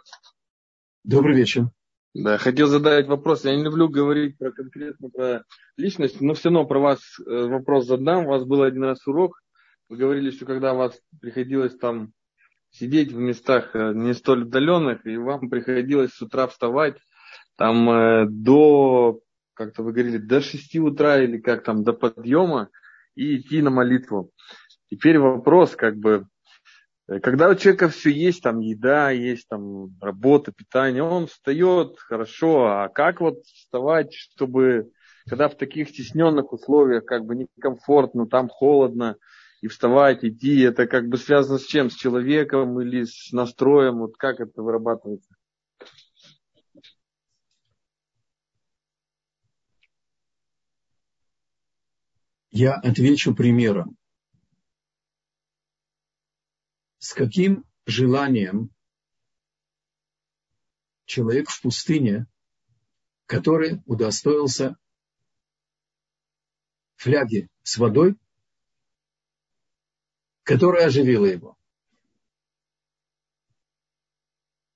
Добрый 1.03 1.35
вечер. 1.35 1.69
Да, 2.13 2.37
хотел 2.37 2.67
задать 2.67 3.07
вопрос. 3.07 3.43
Я 3.43 3.55
не 3.55 3.63
люблю 3.63 3.89
говорить 3.89 4.37
про 4.37 4.51
конкретно 4.51 5.09
про 5.09 5.43
личность, 5.77 6.21
но 6.21 6.35
все 6.35 6.49
равно 6.49 6.65
про 6.65 6.79
вас 6.79 6.99
э, 7.19 7.45
вопрос 7.47 7.87
задам. 7.87 8.25
У 8.25 8.29
вас 8.29 8.43
был 8.43 8.61
один 8.61 8.83
раз 8.83 9.07
урок. 9.07 9.41
Вы 9.89 9.97
говорили, 9.97 10.29
что 10.29 10.45
когда 10.45 10.75
вас 10.75 11.01
приходилось 11.19 11.75
там 11.75 12.13
сидеть 12.69 13.11
в 13.11 13.17
местах 13.17 13.75
э, 13.75 13.93
не 13.95 14.13
столь 14.13 14.43
удаленных, 14.43 15.07
и 15.07 15.17
вам 15.17 15.49
приходилось 15.49 16.13
с 16.13 16.21
утра 16.21 16.45
вставать 16.45 16.97
там 17.57 17.89
э, 17.89 18.25
до, 18.29 19.21
как-то 19.55 19.83
вы 19.83 19.91
говорили, 19.93 20.17
до 20.17 20.41
6 20.41 20.75
утра 20.77 21.23
или 21.23 21.39
как 21.39 21.63
там, 21.63 21.83
до 21.83 21.93
подъема 21.93 22.69
и 23.15 23.37
идти 23.37 23.61
на 23.61 23.71
молитву. 23.71 24.31
Теперь 24.89 25.17
вопрос, 25.17 25.75
как 25.75 25.97
бы, 25.97 26.27
Э, 27.07 27.19
когда 27.19 27.49
у 27.49 27.55
человека 27.55 27.89
все 27.89 28.11
есть, 28.11 28.41
там 28.43 28.59
еда, 28.59 29.11
есть 29.11 29.47
там 29.47 29.95
работа, 30.01 30.51
питание, 30.51 31.03
он 31.03 31.27
встает 31.27 31.97
хорошо, 31.99 32.65
а 32.65 32.89
как 32.89 33.21
вот 33.21 33.43
вставать, 33.45 34.13
чтобы, 34.13 34.91
когда 35.27 35.49
в 35.49 35.55
таких 35.55 35.89
стесненных 35.89 36.51
условиях, 36.53 37.05
как 37.05 37.25
бы 37.25 37.35
некомфортно, 37.35 38.27
там 38.27 38.49
холодно, 38.49 39.17
и 39.61 39.67
вставать, 39.67 40.23
идти, 40.23 40.61
это 40.61 40.85
как 40.85 41.07
бы 41.07 41.17
связано 41.17 41.57
с 41.57 41.65
чем? 41.65 41.89
С 41.89 41.95
человеком 41.95 42.79
или 42.81 43.03
с 43.03 43.31
настроем? 43.31 43.99
Вот 43.99 44.15
как 44.17 44.39
это 44.39 44.61
вырабатывается? 44.61 45.33
Я 52.57 52.75
отвечу 52.75 53.35
примером 53.35 53.97
с 56.99 57.13
каким 57.13 57.65
желанием 57.85 58.73
человек 61.03 61.49
в 61.49 61.61
пустыне, 61.61 62.27
который 63.25 63.83
удостоился 63.85 64.77
фляги 66.95 67.49
с 67.63 67.75
водой, 67.75 68.17
которая 70.43 70.85
оживила 70.85 71.25
его. 71.25 71.57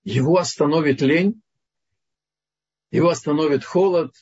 Его 0.03 0.37
остановит 0.37 0.99
лень, 0.99 1.41
его 2.91 3.07
остановит 3.07 3.63
холод, 3.63 4.13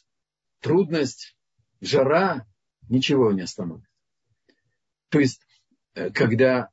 трудность, 0.59 1.35
жара, 1.81 2.45
ничего 2.89 3.31
не 3.31 3.41
остановит. 3.41 3.89
То 5.09 5.19
есть, 5.19 5.41
э, 5.93 6.09
когда 6.09 6.69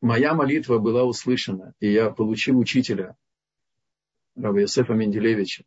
моя 0.00 0.34
молитва 0.34 0.78
была 0.78 1.04
услышана, 1.04 1.74
и 1.80 1.92
я 1.92 2.10
получил 2.10 2.58
учителя, 2.58 3.16
Раба 4.38 4.60
Йосефа 4.60 4.92
Менделевича. 4.92 5.64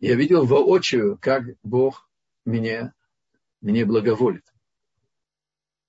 Я 0.00 0.16
видел 0.16 0.44
воочию, 0.44 1.18
как 1.20 1.44
Бог 1.62 2.10
мне, 2.44 2.92
мне 3.60 3.84
благоволит. 3.84 4.44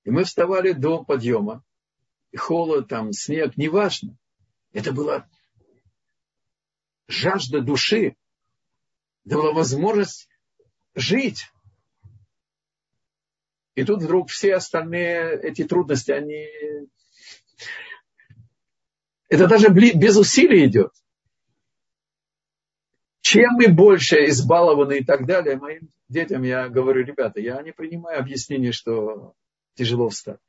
И 0.03 0.11
мы 0.11 0.23
вставали 0.23 0.73
до 0.73 1.03
подъема. 1.03 1.63
И 2.31 2.37
холод, 2.37 2.87
там, 2.87 3.13
снег, 3.13 3.57
неважно. 3.57 4.17
Это 4.73 4.93
была 4.93 5.27
жажда 7.07 7.61
души. 7.61 8.15
Это 9.25 9.35
была 9.35 9.53
возможность 9.53 10.29
жить. 10.93 11.51
И 13.75 13.83
тут 13.83 14.01
вдруг 14.01 14.29
все 14.29 14.55
остальные 14.55 15.39
эти 15.41 15.63
трудности, 15.63 16.11
они 16.11 16.47
это 19.29 19.47
даже 19.47 19.69
без 19.69 20.17
усилий 20.17 20.65
идет. 20.65 20.91
Чем 23.21 23.53
мы 23.53 23.69
больше 23.69 24.25
избалованы 24.25 24.97
и 24.97 25.05
так 25.05 25.25
далее, 25.25 25.55
моим 25.55 25.89
детям 26.09 26.43
я 26.43 26.67
говорю, 26.67 27.05
ребята, 27.05 27.39
я 27.39 27.61
не 27.61 27.71
принимаю 27.71 28.19
объяснение, 28.19 28.73
что 28.73 29.33
тяжело 29.75 30.09
встать. 30.09 30.41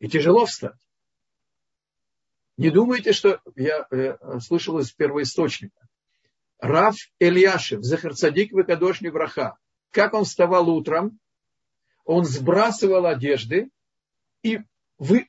И 0.00 0.08
тяжело 0.08 0.44
встать. 0.44 0.76
Не 2.58 2.68
думайте, 2.68 3.14
что 3.14 3.40
я, 3.56 3.86
я 3.90 4.18
слышал 4.40 4.78
из 4.80 4.92
первоисточника. 4.92 5.88
Раф 6.58 6.96
Ильяшев, 7.18 7.82
Захарцадик 7.82 8.52
Векадош 8.52 9.00
Браха. 9.00 9.56
Как 9.90 10.14
он 10.14 10.24
вставал 10.24 10.68
утром, 10.68 11.18
он 12.04 12.24
сбрасывал 12.24 13.06
одежды 13.06 13.70
и 14.42 14.60
вы, 14.98 15.28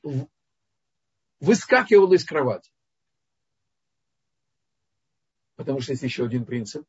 выскакивал 1.40 2.12
из 2.12 2.24
кровати. 2.24 2.70
Потому 5.56 5.80
что 5.80 5.92
есть 5.92 6.02
еще 6.02 6.24
один 6.24 6.44
принцип. 6.44 6.86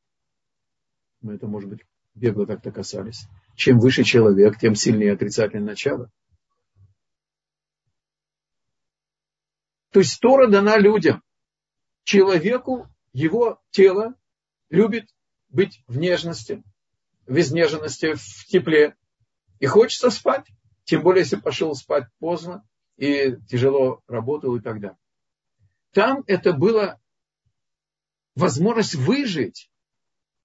Мы 1.21 1.36
это, 1.36 1.47
может 1.47 1.69
быть, 1.69 1.82
бегло 2.13 2.45
как-то 2.45 2.71
касались. 2.71 3.26
Чем 3.55 3.80
выше 3.80 4.03
человек, 4.03 4.59
тем 4.59 4.76
сильнее 4.76 5.13
отрицательное 5.13 5.67
начало. 5.67 6.11
То 9.91 9.99
есть 9.99 10.19
Тора 10.19 10.47
дана 10.47 10.78
людям. 10.78 11.21
Человеку 12.03 12.88
его 13.13 13.61
тело 13.69 14.15
любит 14.69 15.07
быть 15.49 15.84
в 15.88 15.97
нежности, 15.97 16.63
в 17.26 17.38
изнеженности, 17.38 18.13
в 18.15 18.45
тепле. 18.45 18.95
И 19.59 19.65
хочется 19.65 20.09
спать. 20.09 20.45
Тем 20.84 21.01
более, 21.03 21.21
если 21.21 21.38
пошел 21.38 21.74
спать 21.76 22.05
поздно 22.19 22.67
и 22.97 23.38
тяжело 23.49 24.01
работал 24.07 24.55
и 24.55 24.61
так 24.61 24.80
далее. 24.80 24.97
Там 25.91 26.24
это 26.28 26.53
было 26.53 26.99
возможность 28.36 28.95
выжить 28.95 29.69